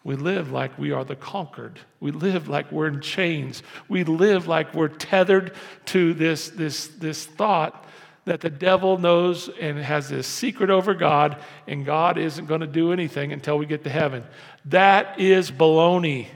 We 0.06 0.14
live 0.14 0.52
like 0.52 0.78
we 0.78 0.92
are 0.92 1.04
the 1.04 1.16
conquered. 1.16 1.80
We 1.98 2.12
live 2.12 2.46
like 2.46 2.70
we're 2.70 2.86
in 2.86 3.00
chains. 3.00 3.64
We 3.88 4.04
live 4.04 4.46
like 4.46 4.72
we're 4.72 4.86
tethered 4.86 5.52
to 5.86 6.14
this, 6.14 6.48
this, 6.50 6.86
this 6.86 7.26
thought 7.26 7.84
that 8.24 8.40
the 8.40 8.48
devil 8.48 8.98
knows 8.98 9.48
and 9.48 9.76
has 9.76 10.08
this 10.08 10.28
secret 10.28 10.70
over 10.70 10.94
God, 10.94 11.42
and 11.66 11.84
God 11.84 12.18
isn't 12.18 12.46
going 12.46 12.60
to 12.60 12.68
do 12.68 12.92
anything 12.92 13.32
until 13.32 13.58
we 13.58 13.66
get 13.66 13.82
to 13.82 13.90
heaven. 13.90 14.22
That 14.66 15.18
is 15.18 15.50
baloney. 15.50 16.28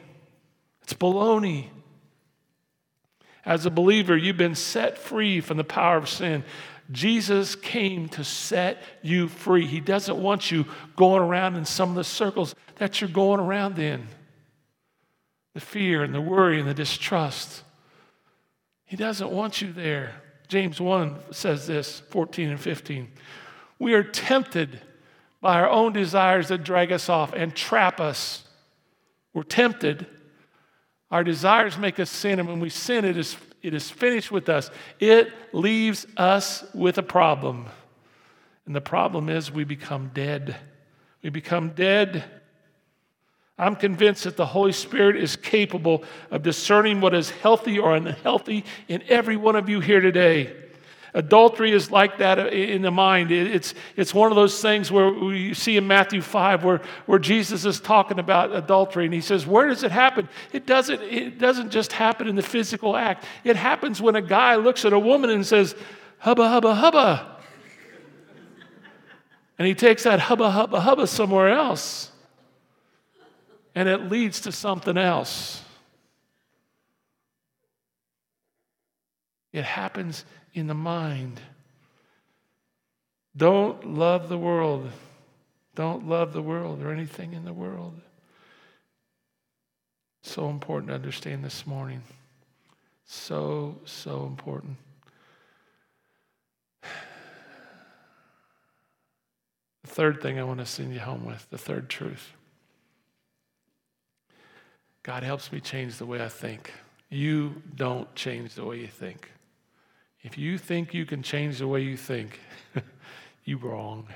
It's 0.83 0.95
baloney. 0.95 1.69
As 3.45 3.67
a 3.67 3.71
believer, 3.71 4.17
you've 4.17 4.37
been 4.37 4.57
set 4.57 4.99
free 4.99 5.41
from 5.41 5.59
the 5.59 5.65
power 5.65 5.97
of 5.97 6.09
sin. 6.09 6.43
Jesus 6.91 7.55
came 7.55 8.09
to 8.11 8.25
set 8.25 8.83
you 9.03 9.29
free. 9.29 9.67
He 9.67 9.81
doesn't 9.81 10.17
want 10.17 10.51
you 10.51 10.67
going 10.97 11.23
around 11.23 11.57
in 11.57 11.65
some 11.65 11.91
of 11.91 11.95
the 11.95 12.05
circles 12.05 12.55
that 12.77 13.01
you're 13.01 13.11
going 13.11 13.41
around 13.41 13.79
in 13.79 14.09
the 15.55 15.61
fear 15.61 16.03
and 16.03 16.15
the 16.15 16.21
worry 16.21 16.61
and 16.61 16.69
the 16.69 16.75
distrust. 16.75 17.63
He 18.85 18.97
doesn't 18.97 19.31
want 19.31 19.61
you 19.61 19.73
there. 19.73 20.15
James 20.49 20.81
1 20.81 21.33
says 21.33 21.67
this 21.67 22.01
14 22.11 22.51
and 22.51 22.61
15. 22.61 23.09
We 23.79 23.95
are 23.95 24.03
tempted 24.03 24.81
by 25.41 25.61
our 25.61 25.69
own 25.69 25.93
desires 25.93 26.49
that 26.49 26.65
drag 26.65 26.93
us 26.93 27.09
off 27.09 27.33
and 27.33 27.55
trap 27.55 28.01
us. 28.01 28.45
We're 29.33 29.43
tempted. 29.43 30.07
Our 31.11 31.25
desires 31.25 31.79
make 31.79 31.99
us 31.99 32.11
sin, 32.11 32.39
and 32.39 32.49
when 32.49 32.61
we 32.61 32.69
sin, 32.69 33.05
it 33.05 33.17
is, 33.17 33.37
it 33.63 33.75
is 33.75 33.91
finished 33.91 34.31
with 34.31 34.49
us. 34.49 34.71
It 34.99 35.33
leaves 35.53 36.07
us 36.17 36.65
with 36.75 36.99
a 36.99 37.03
problem. 37.03 37.67
And 38.67 38.75
the 38.75 38.81
problem 38.81 39.29
is 39.29 39.51
we 39.51 39.65
become 39.65 40.11
dead. 40.15 40.57
We 41.23 41.31
become 41.31 41.71
dead. 41.71 42.25
I'm 43.59 43.77
convinced 43.77 44.25
that 44.25 44.37
the 44.37 44.47
Holy 44.47 44.73
Spirit 44.73 45.17
is 45.17 45.37
capable 45.37 46.05
of 46.31 46.43
discerning 46.43 47.01
what 47.01 47.15
is 47.15 47.31
healthy 47.31 47.79
or 47.79 47.95
unhealthy 47.95 48.65
in 48.89 49.03
every 49.09 49.37
one 49.37 49.57
of 49.57 49.69
you 49.69 49.81
here 49.81 50.01
today. 50.01 50.57
Adultery 51.13 51.73
is 51.73 51.91
like 51.91 52.19
that 52.19 52.39
in 52.53 52.83
the 52.83 52.91
mind. 52.91 53.33
It's, 53.33 53.75
it's 53.97 54.15
one 54.15 54.31
of 54.31 54.37
those 54.37 54.63
things 54.63 54.93
where 54.93 55.11
we 55.11 55.55
see 55.55 55.77
in 55.77 55.87
Matthew 55.87 56.23
5 56.23 56.65
where, 56.65 56.81
where 57.07 57.19
Jesus 57.19 57.65
is 57.65 57.81
talking 57.81 58.21
about 58.21 58.55
adultery 58.55 59.07
and 59.07 59.15
he 59.15 59.21
says, 59.21 59.47
Where 59.47 59.67
does 59.67 59.83
it 59.83 59.91
happen? 59.91 60.29
It 60.53 60.67
doesn't, 60.67 61.03
it 61.03 61.39
doesn't 61.39 61.71
just 61.71 61.93
happen 61.93 62.29
in 62.29 62.37
the 62.37 62.43
physical 62.43 62.97
act, 62.97 63.25
it 63.43 63.57
happens 63.57 64.01
when 64.01 64.15
a 64.15 64.23
guy 64.23 64.55
looks 64.57 64.85
at 64.85 64.93
a 64.93 64.99
woman 64.99 65.31
and 65.31 65.45
says, 65.45 65.75
Hubba, 66.19 66.49
hubba, 66.49 66.75
hubba. 66.75 67.37
And 69.59 69.67
he 69.67 69.75
takes 69.75 70.05
that 70.05 70.21
hubba, 70.21 70.51
hubba, 70.51 70.81
hubba 70.81 71.07
somewhere 71.07 71.51
else. 71.51 72.11
And 73.75 73.89
it 73.89 74.11
leads 74.11 74.41
to 74.43 74.53
something 74.53 74.97
else. 74.97 75.63
It 79.53 79.65
happens 79.65 80.25
in 80.53 80.67
the 80.67 80.75
mind. 80.75 81.41
Don't 83.37 83.95
love 83.95 84.29
the 84.29 84.39
world. 84.39 84.91
Don't 85.75 86.09
love 86.09 86.33
the 86.33 86.43
world 86.43 86.83
or 86.83 86.93
anything 86.93 87.33
in 87.33 87.45
the 87.45 87.53
world. 87.53 88.01
So 90.23 90.49
important 90.51 90.89
to 90.89 90.95
understand 90.95 91.45
this 91.45 91.67
morning. 91.67 92.03
So, 93.07 93.77
so 93.85 94.27
important. 94.27 94.77
The 99.83 99.89
third 99.89 100.23
thing 100.23 100.39
I 100.39 100.45
want 100.45 100.61
to 100.61 100.67
send 100.67 100.93
you 100.93 101.01
home 101.01 101.25
with, 101.25 101.49
the 101.51 101.59
third 101.59 101.89
truth. 101.89 102.33
God 105.03 105.23
helps 105.23 105.51
me 105.51 105.61
change 105.61 105.97
the 105.97 106.07
way 106.07 106.23
I 106.23 106.29
think. 106.29 106.73
You 107.09 107.63
don't 107.75 108.15
change 108.15 108.55
the 108.55 108.65
way 108.65 108.79
you 108.79 108.87
think. 108.87 109.31
If 110.23 110.37
you 110.37 110.59
think 110.59 110.93
you 110.93 111.07
can 111.07 111.23
change 111.23 111.59
the 111.59 111.69
way 111.69 111.81
you 111.81 111.97
think, 111.97 112.39
you 113.45 113.57
wrong. 113.57 114.07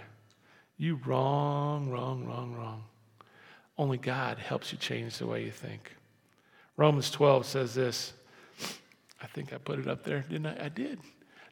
You 0.77 1.01
wrong, 1.07 1.89
wrong, 1.89 2.27
wrong, 2.27 2.55
wrong. 2.55 2.85
Only 3.79 3.97
God 3.97 4.39
helps 4.39 4.73
you 4.73 4.79
change 4.79 5.19
the 5.19 5.27
way 5.27 5.45
you 5.45 5.51
think. 5.51 5.97
Romans 6.77 7.11
12 7.11 7.47
says 7.47 7.75
this. 7.75 8.13
I 9.23 9.27
think 9.27 9.53
I 9.53 9.59
put 9.59 9.79
it 9.79 9.89
up 9.89 10.05
there, 10.05 10.25
didn't 10.29 10.47
I? 10.47 10.67
I 10.67 10.69
did. 10.69 10.99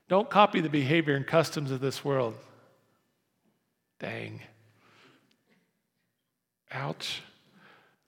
Don't 0.09 0.29
copy 0.29 0.61
the 0.61 0.69
behavior 0.69 1.15
and 1.15 1.27
customs 1.27 1.71
of 1.71 1.81
this 1.81 2.05
world. 2.05 2.35
Dang. 3.99 4.41
Ouch. 6.71 7.23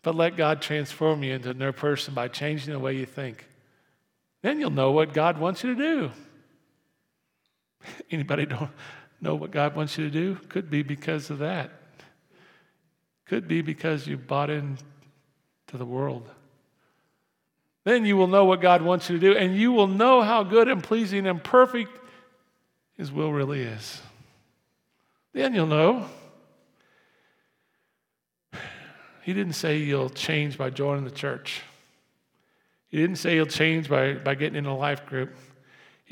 But 0.02 0.14
let 0.14 0.37
God 0.37 0.61
transform 0.61 1.22
you 1.22 1.33
into 1.33 1.50
a 1.50 1.54
new 1.54 1.72
person 1.72 2.12
by 2.12 2.28
changing 2.28 2.74
the 2.74 2.78
way 2.78 2.94
you 2.94 3.07
think. 3.07 3.46
Then 4.42 4.61
you'll 4.61 4.70
know 4.70 4.90
what 4.90 5.14
God 5.14 5.38
wants 5.38 5.64
you 5.64 5.74
to 5.74 5.80
do. 5.80 6.11
Anybody 8.11 8.47
don't 8.47 8.70
know 9.20 9.35
what 9.35 9.51
God 9.51 9.77
wants 9.77 9.99
you 9.99 10.05
to 10.05 10.11
do? 10.11 10.37
Could 10.49 10.70
be 10.70 10.83
because 10.83 11.31
of 11.31 11.38
that. 11.38 11.70
Could 13.27 13.49
be 13.49 13.62
because 13.62 14.07
you 14.07 14.16
bought 14.16 14.51
into 14.51 14.83
the 15.73 15.87
world. 15.87 16.29
Then 17.85 18.07
you 18.07 18.16
will 18.16 18.27
know 18.27 18.44
what 18.44 18.61
God 18.61 18.83
wants 18.83 19.11
you 19.11 19.18
to 19.18 19.33
do, 19.33 19.37
and 19.37 19.57
you 19.57 19.73
will 19.73 19.87
know 19.87 20.23
how 20.23 20.42
good 20.42 20.68
and 20.68 20.83
pleasing 20.83 21.27
and 21.27 21.42
perfect 21.42 21.90
His 22.97 23.12
will 23.12 23.33
really 23.33 23.62
is. 23.62 24.01
Then 25.33 25.55
you'll 25.55 25.66
know. 25.66 26.07
He 29.23 29.33
didn't 29.33 29.55
say 29.55 29.79
you'll 29.79 30.11
change 30.11 30.59
by 30.59 30.70
joining 30.70 31.05
the 31.05 31.11
church. 31.11 31.62
He 32.88 32.99
didn't 32.99 33.16
say 33.16 33.35
you'll 33.35 33.47
change 33.47 33.88
by, 33.88 34.14
by 34.14 34.35
getting 34.35 34.57
in 34.57 34.66
a 34.66 34.77
life 34.77 35.07
group. 35.07 35.35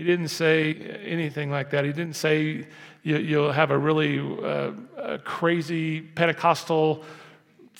He 0.02 0.08
didn't 0.08 0.28
say 0.28 0.74
anything 1.04 1.48
like 1.48 1.70
that. 1.70 1.84
He 1.84 1.92
didn't 1.92 2.16
say 2.16 2.66
you, 3.04 3.38
will 3.38 3.52
have 3.52 3.70
a 3.70 3.78
really 3.78 4.18
uh, 4.18 4.72
a 4.96 5.18
crazy 5.20 6.00
Pentecostal, 6.00 7.04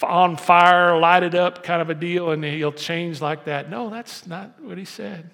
on 0.05 0.37
fire, 0.37 0.97
lighted 1.01 1.35
up 1.35 1.65
kind 1.65 1.83
of 1.83 1.91
a 1.91 1.97
deal 1.97 2.31
and 2.31 2.45
he'll 2.45 2.71
change 2.71 3.21
like 3.21 3.47
that. 3.47 3.69
No, 3.69 3.91
that's 3.91 4.25
not 4.25 4.63
what 4.63 4.79
he 4.79 4.85
said. 4.85 5.31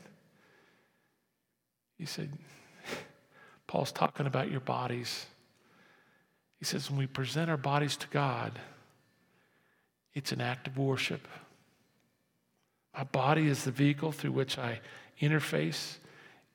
He 1.98 2.06
said, 2.06 2.32
Paul's 3.66 3.92
talking 3.92 4.26
about 4.26 4.50
your 4.50 4.60
bodies. 4.60 5.26
He 6.58 6.64
says, 6.64 6.88
when 6.88 7.00
we 7.00 7.06
present 7.06 7.50
our 7.50 7.58
bodies 7.58 7.98
to 7.98 8.06
God, 8.08 8.58
it's 10.14 10.32
an 10.32 10.40
act 10.40 10.66
of 10.66 10.78
worship. 10.78 11.28
My 12.96 13.04
body 13.04 13.46
is 13.46 13.64
the 13.64 13.72
vehicle 13.72 14.10
through 14.10 14.32
which 14.32 14.56
I 14.56 14.80
interface 15.20 15.98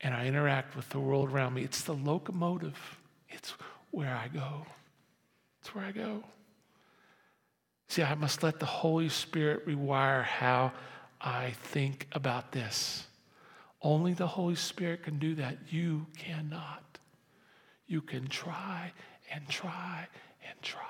and 0.04 0.13
I 0.13 0.26
interact 0.26 0.76
with 0.76 0.89
the 0.89 1.00
world 1.00 1.32
around 1.32 1.54
me. 1.54 1.63
It's 1.63 1.82
the 1.82 1.94
locomotive, 1.94 3.00
it's 3.30 3.54
where 3.92 4.13
I 4.16 4.28
go. 4.28 4.66
It's 5.62 5.74
where 5.74 5.86
I 5.86 5.92
go. 5.92 6.24
See, 7.88 8.04
I 8.04 8.16
must 8.16 8.44
let 8.44 8.60
the 8.60 8.66
Holy 8.66 9.08
Spirit 9.08 9.66
rewire 9.66 10.24
how 10.24 10.74
I 11.22 11.52
think 11.52 12.08
about 12.12 12.52
this. 12.52 13.08
Only 13.82 14.13
the 14.13 14.28
Holy 14.28 14.56
Spirit 14.56 15.04
can 15.04 15.20
do 15.20 15.36
that. 15.36 15.58
You 15.70 16.08
cannot. 16.18 16.84
You 17.88 18.02
can 18.02 18.28
try 18.28 18.92
and 19.32 19.48
try 19.48 20.08
and 20.48 20.62
try. 20.62 20.82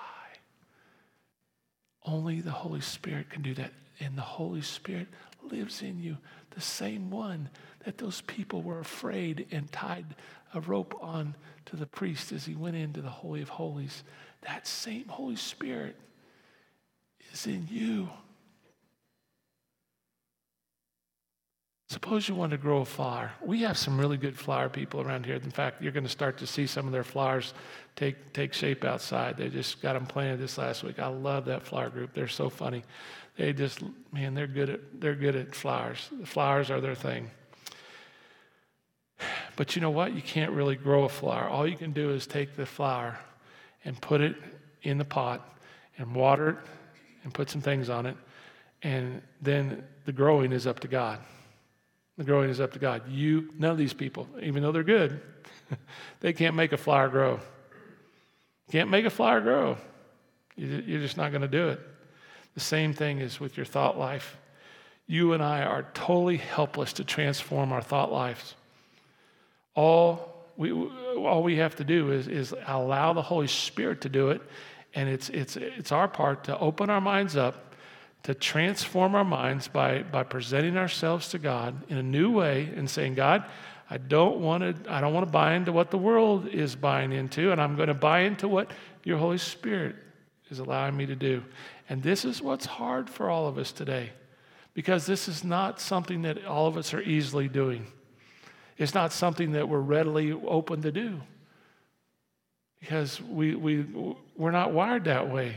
Only 2.06 2.41
the 2.41 2.52
Holy 2.52 2.82
Spirit 2.82 3.30
can 3.30 3.41
do 3.41 3.54
that. 3.56 3.73
And 3.99 4.17
the 4.17 4.21
Holy 4.21 4.62
Spirit 4.62 5.08
lives 5.43 5.82
in 5.82 5.99
you, 5.99 6.17
the 6.53 6.61
same 6.61 7.09
one 7.09 7.49
that 7.85 7.97
those 7.97 8.21
people 8.21 8.61
were 8.61 8.79
afraid 8.79 9.47
and 9.51 9.71
tied 9.71 10.05
a 10.53 10.61
rope 10.61 10.95
on 11.01 11.35
to 11.65 11.75
the 11.75 11.85
priest 11.85 12.31
as 12.31 12.45
he 12.45 12.55
went 12.55 12.75
into 12.75 13.01
the 13.01 13.09
Holy 13.09 13.41
of 13.41 13.49
Holies. 13.49 14.03
That 14.41 14.67
same 14.67 15.07
Holy 15.07 15.35
Spirit 15.35 15.95
is 17.31 17.47
in 17.47 17.67
you. 17.69 18.09
Suppose 21.89 22.27
you 22.27 22.33
want 22.33 22.51
to 22.51 22.57
grow 22.57 22.79
a 22.79 22.85
flower. 22.85 23.31
We 23.45 23.61
have 23.61 23.77
some 23.77 23.99
really 23.99 24.17
good 24.17 24.35
flower 24.37 24.67
people 24.67 25.01
around 25.01 25.27
here. 25.27 25.35
In 25.35 25.51
fact, 25.51 25.79
you're 25.79 25.91
going 25.91 26.05
to 26.05 26.09
start 26.09 26.39
to 26.39 26.47
see 26.47 26.65
some 26.65 26.87
of 26.87 26.91
their 26.91 27.03
flowers 27.03 27.53
take, 27.95 28.33
take 28.33 28.51
shape 28.53 28.83
outside. 28.83 29.37
They 29.37 29.49
just 29.49 29.79
got 29.79 29.93
them 29.93 30.07
planted 30.07 30.39
this 30.39 30.57
last 30.57 30.83
week. 30.83 30.97
I 30.97 31.07
love 31.07 31.45
that 31.45 31.61
flower 31.61 31.89
group. 31.89 32.15
They're 32.15 32.27
so 32.27 32.49
funny. 32.49 32.83
They 33.37 33.53
just, 33.53 33.81
man, 34.11 34.33
they're 34.35 34.47
good 34.47 34.69
at, 34.69 35.01
they're 35.01 35.15
good 35.15 35.35
at 35.35 35.55
flowers. 35.55 36.09
The 36.11 36.25
flowers 36.25 36.69
are 36.69 36.79
their 36.79 36.95
thing. 36.95 37.31
But 39.55 39.75
you 39.75 39.81
know 39.81 39.89
what? 39.89 40.13
You 40.13 40.21
can't 40.21 40.51
really 40.51 40.75
grow 40.75 41.03
a 41.03 41.09
flower. 41.09 41.47
All 41.47 41.67
you 41.67 41.77
can 41.77 41.93
do 41.93 42.11
is 42.11 42.27
take 42.27 42.55
the 42.55 42.65
flower 42.65 43.17
and 43.85 43.99
put 43.99 44.21
it 44.21 44.35
in 44.81 44.97
the 44.97 45.05
pot 45.05 45.47
and 45.97 46.15
water 46.15 46.49
it 46.49 46.57
and 47.23 47.33
put 47.33 47.49
some 47.49 47.61
things 47.61 47.89
on 47.89 48.05
it. 48.05 48.17
And 48.81 49.21
then 49.41 49.83
the 50.05 50.11
growing 50.11 50.51
is 50.51 50.67
up 50.67 50.81
to 50.81 50.87
God. 50.87 51.19
The 52.17 52.23
growing 52.23 52.49
is 52.49 52.59
up 52.59 52.73
to 52.73 52.79
God. 52.79 53.09
You, 53.09 53.49
none 53.57 53.71
of 53.71 53.77
these 53.77 53.93
people, 53.93 54.27
even 54.41 54.61
though 54.61 54.71
they're 54.71 54.83
good, 54.83 55.21
they 56.19 56.33
can't 56.33 56.55
make 56.55 56.71
a 56.71 56.77
flower 56.77 57.09
grow. 57.09 57.39
Can't 58.71 58.89
make 58.89 59.05
a 59.05 59.09
flower 59.09 59.41
grow. 59.41 59.77
You're 60.55 61.01
just 61.01 61.17
not 61.17 61.31
going 61.31 61.41
to 61.41 61.47
do 61.47 61.69
it. 61.69 61.79
The 62.53 62.59
same 62.59 62.93
thing 62.93 63.19
is 63.19 63.39
with 63.39 63.57
your 63.57 63.65
thought 63.65 63.97
life. 63.97 64.37
You 65.07 65.33
and 65.33 65.43
I 65.43 65.63
are 65.63 65.85
totally 65.93 66.37
helpless 66.37 66.93
to 66.93 67.03
transform 67.03 67.71
our 67.71 67.81
thought 67.81 68.11
lives. 68.11 68.55
All 69.75 70.33
we, 70.55 70.71
all 70.71 71.43
we 71.43 71.57
have 71.57 71.75
to 71.77 71.83
do 71.83 72.11
is, 72.11 72.27
is 72.27 72.53
allow 72.67 73.13
the 73.13 73.21
Holy 73.21 73.47
Spirit 73.47 74.01
to 74.01 74.09
do 74.09 74.29
it. 74.29 74.41
And 74.93 75.09
it's, 75.09 75.29
it's, 75.29 75.57
it's 75.57 75.91
our 75.91 76.07
part 76.07 76.43
to 76.45 76.57
open 76.59 76.89
our 76.89 77.01
minds 77.01 77.35
up, 77.35 77.75
to 78.23 78.35
transform 78.35 79.15
our 79.15 79.25
minds 79.25 79.67
by, 79.67 80.03
by 80.03 80.23
presenting 80.23 80.77
ourselves 80.77 81.29
to 81.29 81.39
God 81.39 81.75
in 81.89 81.97
a 81.97 82.03
new 82.03 82.31
way 82.31 82.71
and 82.75 82.87
saying, 82.89 83.15
God, 83.15 83.43
I 83.89 83.97
don't 83.97 84.39
want 84.39 84.85
to 84.85 84.91
I 84.91 85.01
don't 85.01 85.13
want 85.13 85.25
to 85.25 85.31
buy 85.31 85.53
into 85.53 85.71
what 85.71 85.91
the 85.91 85.97
world 85.97 86.47
is 86.47 86.75
buying 86.75 87.11
into, 87.11 87.51
and 87.51 87.61
I'm 87.61 87.75
going 87.75 87.89
to 87.89 87.93
buy 87.93 88.21
into 88.21 88.47
what 88.47 88.71
your 89.03 89.17
Holy 89.17 89.37
Spirit 89.37 89.95
is 90.49 90.59
allowing 90.59 90.95
me 90.95 91.05
to 91.05 91.15
do. 91.15 91.43
And 91.93 92.01
this 92.01 92.25
is 92.25 92.41
what's 92.41 92.65
hard 92.65 93.08
for 93.08 93.29
all 93.29 93.47
of 93.47 93.60
us 93.60 93.71
today, 93.71 94.10
because 94.73 95.06
this 95.06 95.27
is 95.27 95.43
not 95.43 95.79
something 95.79 96.23
that 96.23 96.43
all 96.43 96.65
of 96.65 96.75
us 96.75 96.91
are 96.91 97.03
easily 97.03 97.47
doing. 97.47 97.86
It's 98.79 98.95
not 98.95 99.13
something 99.13 99.51
that 99.51 99.69
we're 99.69 99.77
readily 99.77 100.32
open 100.32 100.82
to 100.82 100.91
do 100.91 101.21
because 102.79 103.21
we, 103.21 103.53
we, 103.53 103.86
we're 104.36 104.49
not 104.49 104.73
wired 104.73 105.03
that 105.03 105.29
way. 105.29 105.53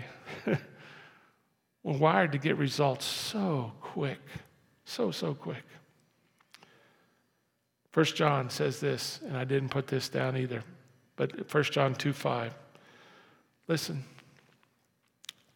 we're 1.82 1.96
wired 1.96 2.32
to 2.32 2.38
get 2.38 2.58
results 2.58 3.06
so 3.06 3.72
quick, 3.80 4.20
so, 4.84 5.10
so 5.10 5.32
quick. 5.32 5.64
First 7.92 8.14
John 8.14 8.50
says 8.50 8.78
this, 8.78 9.20
and 9.26 9.38
I 9.38 9.44
didn't 9.44 9.70
put 9.70 9.86
this 9.86 10.10
down 10.10 10.36
either. 10.36 10.62
But 11.16 11.50
1 11.50 11.64
John 11.64 11.94
2 11.94 12.12
5. 12.12 12.54
Listen, 13.68 14.04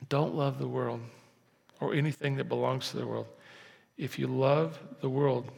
don't 0.08 0.34
love 0.34 0.58
the 0.58 0.68
world 0.68 1.00
or 1.80 1.94
anything 1.94 2.36
that 2.36 2.48
belongs 2.48 2.90
to 2.90 2.98
the 2.98 3.06
world. 3.06 3.26
If 3.96 4.18
you 4.18 4.26
love 4.26 4.78
the 5.00 5.08
world, 5.08 5.50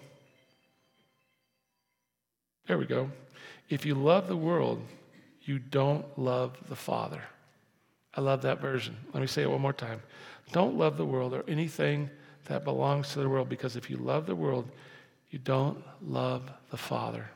there 2.66 2.78
we 2.78 2.86
go. 2.86 3.10
If 3.68 3.86
you 3.86 3.94
love 3.94 4.28
the 4.28 4.36
world, 4.36 4.82
you 5.42 5.58
don't 5.58 6.06
love 6.18 6.56
the 6.68 6.76
Father. 6.76 7.22
I 8.14 8.20
love 8.20 8.42
that 8.42 8.60
version. 8.60 8.96
Let 9.12 9.20
me 9.20 9.26
say 9.26 9.42
it 9.42 9.50
one 9.50 9.60
more 9.60 9.72
time. 9.72 10.02
Don't 10.52 10.76
love 10.76 10.96
the 10.96 11.04
world 11.04 11.32
or 11.32 11.44
anything 11.48 12.10
that 12.44 12.64
belongs 12.64 13.12
to 13.12 13.20
the 13.20 13.28
world 13.28 13.48
because 13.48 13.76
if 13.76 13.88
you 13.88 13.96
love 13.96 14.26
the 14.26 14.36
world, 14.36 14.68
you 15.30 15.38
don't 15.38 15.82
love 16.02 16.50
the 16.70 16.76
Father. 16.76 17.30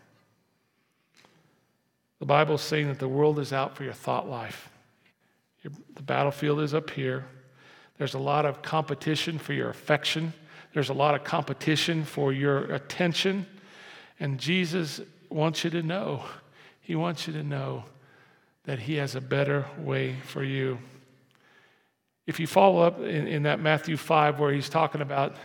The 2.18 2.26
Bible 2.26 2.56
is 2.56 2.60
saying 2.60 2.88
that 2.88 2.98
the 2.98 3.08
world 3.08 3.38
is 3.38 3.52
out 3.52 3.76
for 3.76 3.84
your 3.84 3.92
thought 3.92 4.28
life. 4.28 4.70
The 5.94 6.02
battlefield 6.02 6.60
is 6.60 6.74
up 6.74 6.90
here. 6.90 7.24
There's 7.98 8.14
a 8.14 8.18
lot 8.18 8.44
of 8.44 8.62
competition 8.62 9.38
for 9.38 9.52
your 9.52 9.70
affection. 9.70 10.32
There's 10.72 10.90
a 10.90 10.94
lot 10.94 11.14
of 11.14 11.24
competition 11.24 12.04
for 12.04 12.32
your 12.32 12.64
attention. 12.72 13.46
And 14.20 14.38
Jesus 14.38 15.00
wants 15.30 15.64
you 15.64 15.70
to 15.70 15.82
know, 15.82 16.24
He 16.80 16.94
wants 16.94 17.26
you 17.26 17.32
to 17.34 17.42
know 17.42 17.84
that 18.64 18.80
He 18.80 18.96
has 18.96 19.14
a 19.14 19.20
better 19.20 19.64
way 19.78 20.16
for 20.24 20.42
you. 20.42 20.78
If 22.26 22.40
you 22.40 22.46
follow 22.46 22.82
up 22.82 23.00
in, 23.00 23.26
in 23.26 23.44
that 23.44 23.60
Matthew 23.60 23.96
5, 23.96 24.38
where 24.40 24.52
He's 24.52 24.68
talking 24.68 25.00
about 25.00 25.36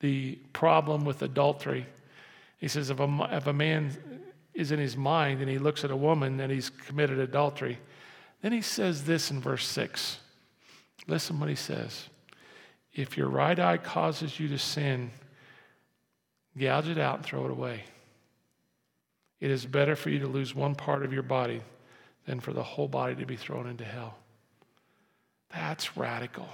the 0.00 0.38
problem 0.52 1.04
with 1.04 1.22
adultery, 1.22 1.86
He 2.58 2.68
says, 2.68 2.90
if 2.90 2.98
a, 2.98 3.28
if 3.32 3.46
a 3.46 3.52
man 3.52 3.96
is 4.54 4.72
in 4.72 4.78
his 4.78 4.96
mind 4.96 5.40
and 5.40 5.48
he 5.48 5.58
looks 5.58 5.84
at 5.84 5.90
a 5.90 5.96
woman 5.96 6.40
and 6.40 6.52
he's 6.52 6.70
committed 6.70 7.18
adultery, 7.18 7.78
then 8.42 8.52
He 8.52 8.62
says 8.62 9.04
this 9.04 9.30
in 9.30 9.40
verse 9.40 9.66
6. 9.66 10.18
Listen 11.06 11.40
what 11.40 11.48
He 11.48 11.54
says. 11.54 12.08
If 12.92 13.16
your 13.16 13.28
right 13.28 13.58
eye 13.58 13.76
causes 13.76 14.40
you 14.40 14.48
to 14.48 14.58
sin, 14.58 15.10
gouge 16.58 16.88
it 16.88 16.98
out 16.98 17.16
and 17.16 17.24
throw 17.24 17.44
it 17.44 17.50
away. 17.50 17.84
It 19.40 19.50
is 19.50 19.64
better 19.64 19.96
for 19.96 20.10
you 20.10 20.18
to 20.20 20.26
lose 20.26 20.54
one 20.54 20.74
part 20.74 21.04
of 21.04 21.12
your 21.12 21.22
body 21.22 21.62
than 22.26 22.40
for 22.40 22.52
the 22.52 22.62
whole 22.62 22.88
body 22.88 23.14
to 23.16 23.26
be 23.26 23.36
thrown 23.36 23.66
into 23.66 23.84
hell. 23.84 24.16
That's 25.52 25.96
radical. 25.96 26.48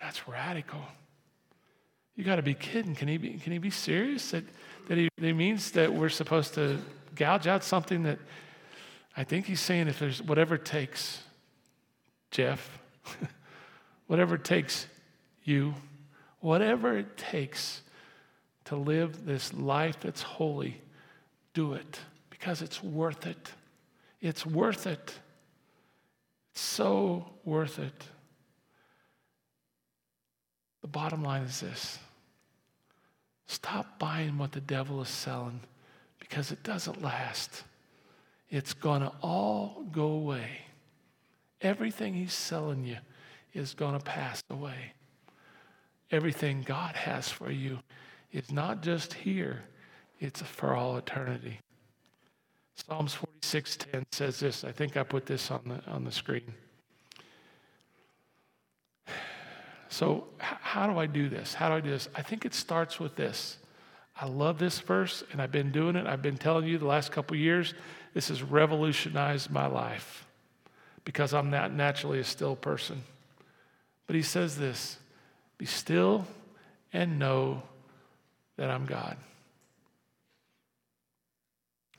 That's 0.00 0.28
radical. 0.28 0.82
You 2.16 2.24
got 2.24 2.36
to 2.36 2.42
be 2.42 2.54
kidding. 2.54 2.94
Can 2.94 3.08
he 3.08 3.16
be, 3.16 3.34
can 3.34 3.52
he 3.52 3.58
be 3.58 3.70
serious? 3.70 4.32
That, 4.32 4.44
that, 4.88 4.98
he, 4.98 5.08
that 5.16 5.26
he 5.26 5.32
means 5.32 5.70
that 5.72 5.92
we're 5.92 6.10
supposed 6.10 6.54
to 6.54 6.78
gouge 7.14 7.46
out 7.46 7.64
something 7.64 8.02
that 8.02 8.18
I 9.16 9.24
think 9.24 9.46
he's 9.46 9.60
saying 9.60 9.88
if 9.88 9.98
there's 9.98 10.22
whatever 10.22 10.54
it 10.54 10.64
takes, 10.64 11.22
Jeff, 12.30 12.78
whatever 14.06 14.36
it 14.36 14.44
takes, 14.44 14.86
you, 15.44 15.74
whatever 16.40 16.96
it 16.96 17.16
takes 17.16 17.82
to 18.64 18.76
live 18.76 19.26
this 19.26 19.52
life 19.52 20.00
that's 20.00 20.22
holy, 20.22 20.80
do 21.54 21.74
it 21.74 22.00
because 22.30 22.62
it's 22.62 22.82
worth 22.82 23.26
it. 23.26 23.52
It's 24.20 24.46
worth 24.46 24.86
it. 24.86 25.14
It's 26.52 26.60
so 26.60 27.28
worth 27.44 27.78
it. 27.78 28.08
The 30.80 30.88
bottom 30.88 31.22
line 31.22 31.42
is 31.42 31.60
this 31.60 31.98
stop 33.46 33.98
buying 33.98 34.38
what 34.38 34.52
the 34.52 34.60
devil 34.60 35.02
is 35.02 35.08
selling 35.08 35.60
because 36.18 36.50
it 36.50 36.62
doesn't 36.62 37.02
last. 37.02 37.62
It's 38.52 38.74
going 38.74 39.00
to 39.00 39.10
all 39.22 39.82
go 39.90 40.04
away. 40.08 40.46
Everything 41.62 42.12
he's 42.12 42.34
selling 42.34 42.84
you 42.84 42.98
is 43.54 43.72
going 43.72 43.98
to 43.98 44.04
pass 44.04 44.44
away. 44.50 44.92
Everything 46.10 46.62
God 46.62 46.94
has 46.94 47.30
for 47.30 47.50
you 47.50 47.78
is 48.30 48.52
not 48.52 48.82
just 48.82 49.14
here, 49.14 49.62
it's 50.20 50.42
for 50.42 50.74
all 50.74 50.98
eternity. 50.98 51.60
Psalms 52.74 53.16
46:10 53.42 54.04
says 54.12 54.38
this. 54.38 54.64
I 54.64 54.72
think 54.72 54.98
I 54.98 55.02
put 55.02 55.24
this 55.24 55.50
on 55.50 55.62
the, 55.64 55.90
on 55.90 56.04
the 56.04 56.12
screen. 56.12 56.54
So, 59.88 60.28
how 60.38 60.86
do 60.86 60.98
I 60.98 61.04
do 61.04 61.28
this? 61.28 61.52
How 61.52 61.68
do 61.68 61.74
I 61.74 61.80
do 61.80 61.90
this? 61.90 62.08
I 62.14 62.22
think 62.22 62.46
it 62.46 62.54
starts 62.54 62.98
with 62.98 63.14
this. 63.14 63.58
I 64.18 64.24
love 64.24 64.58
this 64.58 64.78
verse, 64.78 65.22
and 65.32 65.42
I've 65.42 65.52
been 65.52 65.70
doing 65.70 65.96
it. 65.96 66.06
I've 66.06 66.22
been 66.22 66.38
telling 66.38 66.66
you 66.66 66.78
the 66.78 66.86
last 66.86 67.12
couple 67.12 67.36
years. 67.36 67.74
This 68.14 68.28
has 68.28 68.42
revolutionized 68.42 69.50
my 69.50 69.66
life 69.66 70.26
because 71.04 71.32
I'm 71.32 71.50
not 71.50 71.72
naturally 71.72 72.18
a 72.18 72.24
still 72.24 72.56
person. 72.56 73.02
But 74.06 74.16
he 74.16 74.22
says 74.22 74.56
this 74.56 74.98
Be 75.58 75.66
still 75.66 76.26
and 76.92 77.18
know 77.18 77.62
that 78.56 78.70
I'm 78.70 78.84
God. 78.84 79.16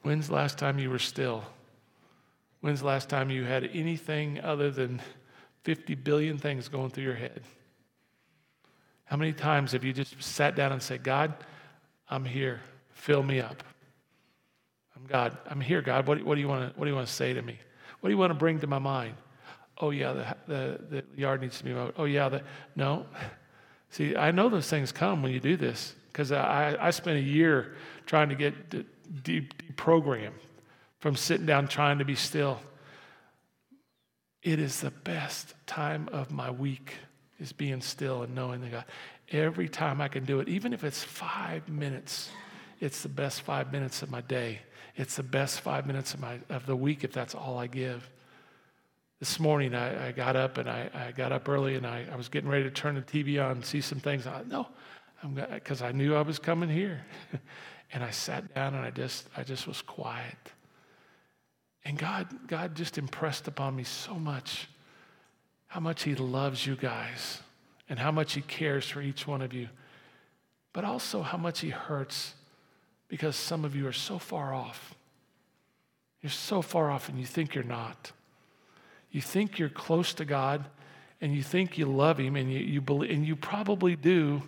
When's 0.04 0.28
the 0.28 0.36
last 0.36 0.58
time 0.58 0.80
you 0.80 0.90
were 0.90 1.00
still? 1.00 1.44
When's 2.62 2.82
the 2.82 2.86
last 2.86 3.10
time 3.10 3.30
you 3.30 3.44
had 3.44 3.70
anything 3.74 4.40
other 4.40 4.70
than 4.70 5.02
50 5.64 5.96
billion 5.96 6.38
things 6.38 6.68
going 6.68 6.92
through 6.92 7.06
your 7.06 7.16
head? 7.16 7.42
How 9.06 9.18
many 9.18 9.34
times 9.34 9.72
have 9.72 9.84
you 9.84 9.94
just 9.94 10.22
sat 10.22 10.56
down 10.56 10.72
and 10.72 10.82
said, 10.82 11.04
God, 11.04 11.34
I'm 12.10 12.26
here. 12.26 12.62
Fill 12.92 13.24
me 13.24 13.40
up. 13.40 13.64
I'm 15.04 15.10
God. 15.10 15.38
I'm 15.50 15.62
here, 15.62 15.82
God. 15.82 16.08
What, 16.08 16.24
what 16.24 16.36
do 16.36 16.42
you 16.42 16.48
want 16.48 16.74
to 16.74 16.80
What 16.80 16.86
do 16.86 16.90
you 16.90 16.96
want 16.96 17.08
to 17.08 17.14
say 17.14 17.34
to 17.34 17.42
me? 17.42 17.60
What 18.00 18.10
do 18.10 18.14
you 18.14 18.18
want 18.18 18.32
to 18.32 18.38
bring 18.38 18.60
to 18.60 18.68
my 18.68 18.80
mind? 18.80 19.16
Oh 19.80 19.90
yeah, 19.90 20.14
the 20.14 20.36
the, 20.48 20.80
the 20.90 21.04
yard 21.20 21.42
needs 21.42 21.58
to 21.58 21.64
be 21.64 21.74
mowed. 21.74 21.94
Oh 21.98 22.06
yeah, 22.06 22.30
the 22.30 22.44
no. 22.76 23.06
See, 23.90 24.16
I 24.16 24.32
know 24.32 24.50
those 24.50 24.68
things 24.68 24.92
come 24.92 25.22
when 25.22 25.32
you 25.32 25.40
do 25.40 25.56
this 25.56 25.94
because 26.08 26.32
I, 26.32 26.76
I 26.80 26.90
spent 26.90 27.18
a 27.18 27.22
year 27.22 27.76
trying 28.08 28.30
to 28.30 28.36
get 28.36 28.70
de- 28.70 28.86
deprogrammed 29.22 30.32
from 30.98 31.16
sitting 31.16 31.46
down 31.46 31.68
trying 31.68 32.00
to 32.00 32.06
be 32.06 32.16
still. 32.16 32.60
It 34.42 34.60
is 34.60 34.82
the 34.82 34.90
best 34.90 35.54
time 35.68 36.10
of 36.12 36.32
my 36.32 36.50
week 36.50 36.96
is 37.40 37.54
being 37.54 37.82
still 37.82 38.24
and 38.24 38.34
knowing 38.34 38.62
that 38.62 38.72
God. 38.72 38.86
Every 39.32 39.70
time 39.70 40.02
I 40.02 40.08
can 40.08 40.26
do 40.26 40.40
it, 40.40 40.50
even 40.50 40.74
if 40.74 40.84
it's 40.84 41.04
five 41.04 41.70
minutes, 41.70 42.32
it's 42.80 43.04
the 43.04 43.10
best 43.10 43.42
five 43.42 43.72
minutes 43.72 44.02
of 44.02 44.10
my 44.10 44.22
day. 44.22 44.60
It's 44.96 45.16
the 45.16 45.24
best 45.24 45.62
five 45.62 45.88
minutes 45.88 46.14
of, 46.14 46.20
my, 46.20 46.40
of 46.50 46.66
the 46.66 46.76
week 46.76 47.04
if 47.04 47.12
that's 47.12 47.34
all 47.34 47.58
I 47.58 47.68
give. 47.68 48.10
This 49.20 49.40
morning 49.40 49.74
I, 49.74 50.10
I 50.10 50.12
got 50.12 50.36
up 50.36 50.58
and 50.58 50.70
I, 50.70 50.90
I, 50.94 51.12
got 51.12 51.32
up 51.32 51.48
early 51.50 51.76
and 51.76 51.88
I, 51.88 52.06
I 52.12 52.16
was 52.16 52.30
getting 52.30 52.50
ready 52.50 52.64
to 52.64 52.72
turn 52.72 52.96
the 52.96 53.02
TV 53.02 53.44
on 53.44 53.52
and 53.52 53.66
see 53.66 53.82
some 53.82 54.00
things. 54.00 54.28
I, 54.28 54.44
no, 54.48 54.68
because 55.52 55.82
I 55.82 55.92
knew 55.92 56.16
I 56.16 56.22
was 56.22 56.40
coming 56.40 56.70
here. 56.70 57.06
and 57.94 58.04
I 58.04 58.12
sat 58.12 58.54
down 58.54 58.76
and 58.76 58.86
I 58.86 58.90
just, 58.90 59.28
I 59.38 59.44
just 59.44 59.68
was 59.68 59.82
quiet. 59.82 60.38
And 61.86 61.98
God, 61.98 62.28
God 62.48 62.76
just 62.76 62.98
impressed 62.98 63.48
upon 63.48 63.76
me 63.76 63.84
so 63.84 64.16
much 64.16 64.68
how 65.68 65.80
much 65.80 66.04
He 66.04 66.14
loves 66.14 66.68
you 66.68 66.76
guys 66.76 67.42
and 67.90 67.98
how 67.98 68.12
much 68.12 68.34
He 68.34 68.42
cares 68.42 68.88
for 68.88 69.02
each 69.02 69.26
one 69.26 69.42
of 69.42 69.54
you, 69.54 69.70
but 70.72 70.86
also 70.86 71.24
how 71.24 71.38
much 71.38 71.62
He 71.62 71.70
hurts 71.70 72.36
because 73.08 73.36
some 73.36 73.66
of 73.66 73.76
you 73.76 73.88
are 73.88 73.94
so 73.94 74.18
far 74.18 74.54
off. 74.54 74.96
You're 76.22 76.32
so 76.32 76.62
far 76.62 76.90
off 76.90 77.10
and 77.10 77.20
you 77.20 77.26
think 77.26 77.54
you're 77.54 77.64
not. 77.64 78.12
You 79.12 79.22
think 79.22 79.60
you're 79.60 79.70
close 79.70 80.14
to 80.16 80.26
God 80.26 80.66
and 81.22 81.34
you 81.36 81.44
think 81.44 81.78
you 81.78 81.86
love 81.86 82.18
Him 82.18 82.36
and 82.36 82.52
you, 82.52 82.60
you 82.60 82.82
believe, 82.82 83.12
and 83.12 83.26
you 83.26 83.36
probably 83.36 83.96
do 83.96 84.44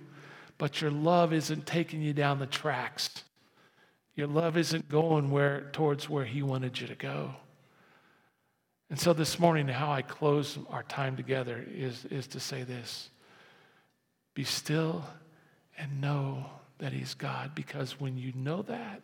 but 0.58 0.82
your 0.82 0.92
love 0.92 1.34
isn't 1.34 1.66
taking 1.66 2.02
you 2.02 2.14
down 2.14 2.40
the 2.40 2.46
tracks. 2.46 3.24
Your 4.16 4.28
love 4.28 4.56
isn't 4.58 4.88
going 4.88 5.30
where 5.30 5.70
towards 5.74 6.10
where 6.10 6.26
he 6.26 6.42
wanted 6.42 6.80
you 6.80 6.88
to 6.88 6.96
go. 6.96 7.32
And 8.90 9.00
so 9.00 9.14
this 9.14 9.40
morning, 9.40 9.68
how 9.68 9.92
I 9.92 10.02
close 10.02 10.58
our 10.70 10.84
time 10.84 11.18
together 11.18 11.66
is, 11.70 12.06
is 12.06 12.28
to 12.28 12.40
say 12.40 12.64
this 12.64 13.10
Be 14.34 14.44
still 14.44 15.04
and 15.78 16.00
know 16.00 16.46
that 16.80 16.94
he's 16.94 17.14
God, 17.14 17.56
because 17.56 18.00
when 18.00 18.18
you 18.18 18.34
know 18.36 18.62
that, 18.64 19.02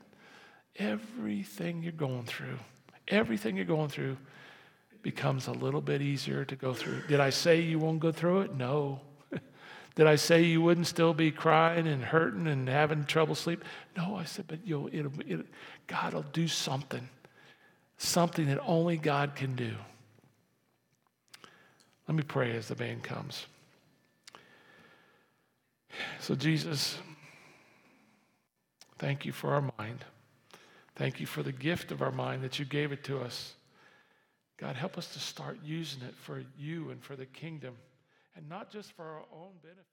everything 0.78 1.84
you're 1.84 1.92
going 1.92 2.24
through, 2.24 2.58
everything 3.08 3.56
you're 3.56 3.66
going 3.66 3.90
through 3.90 4.18
becomes 5.02 5.48
a 5.48 5.52
little 5.52 5.82
bit 5.82 6.02
easier 6.02 6.46
to 6.46 6.56
go 6.56 6.74
through. 6.74 7.02
Did 7.08 7.20
I 7.20 7.30
say 7.30 7.62
you 7.62 7.80
won't 7.80 8.00
go 8.00 8.12
through 8.12 8.42
it? 8.42 8.56
No. 8.56 9.00
Did 9.96 10.08
I 10.08 10.16
say 10.16 10.44
you 10.44 10.62
wouldn't 10.62 10.88
still 10.88 11.14
be 11.14 11.32
crying 11.32 11.88
and 11.88 12.04
hurting 12.04 12.48
and 12.48 12.68
having 12.68 13.06
trouble 13.06 13.36
sleep? 13.36 13.64
No, 13.98 14.16
I 14.16 14.26
said, 14.26 14.46
but 14.48 14.60
you'll, 14.66 14.90
it'll, 14.92 15.12
it, 15.26 15.46
God 15.88 16.14
will 16.14 16.26
do 16.34 16.48
something, 16.48 17.08
something 17.98 18.46
that 18.48 18.60
only 18.66 18.98
God 18.98 19.36
can 19.36 19.56
do. 19.56 19.74
Let 22.08 22.16
me 22.16 22.24
pray 22.24 22.56
as 22.56 22.68
the 22.68 22.76
band 22.76 23.04
comes. 23.04 23.46
So, 26.20 26.36
Jesus, 26.36 26.98
thank 29.02 29.26
you 29.26 29.32
for 29.32 29.56
our 29.56 29.72
mind. 29.80 30.06
Thank 30.96 31.20
you 31.20 31.26
for 31.26 31.42
the 31.42 31.52
gift 31.52 31.92
of 31.92 32.04
our 32.04 32.12
mind 32.12 32.44
that 32.44 32.60
you 32.60 32.66
gave 32.66 32.92
it 32.92 33.04
to 33.06 33.20
us. 33.20 33.56
God, 34.58 34.76
help 34.76 34.96
us 34.96 35.12
to 35.14 35.20
start 35.20 35.58
using 35.64 36.04
it 36.04 36.14
for 36.16 36.44
you 36.56 36.92
and 36.92 37.04
for 37.04 37.16
the 37.16 37.26
kingdom, 37.26 37.74
and 38.36 38.48
not 38.48 38.72
just 38.72 38.92
for 38.92 39.04
our 39.04 39.24
own 39.34 39.54
benefit. 39.64 39.86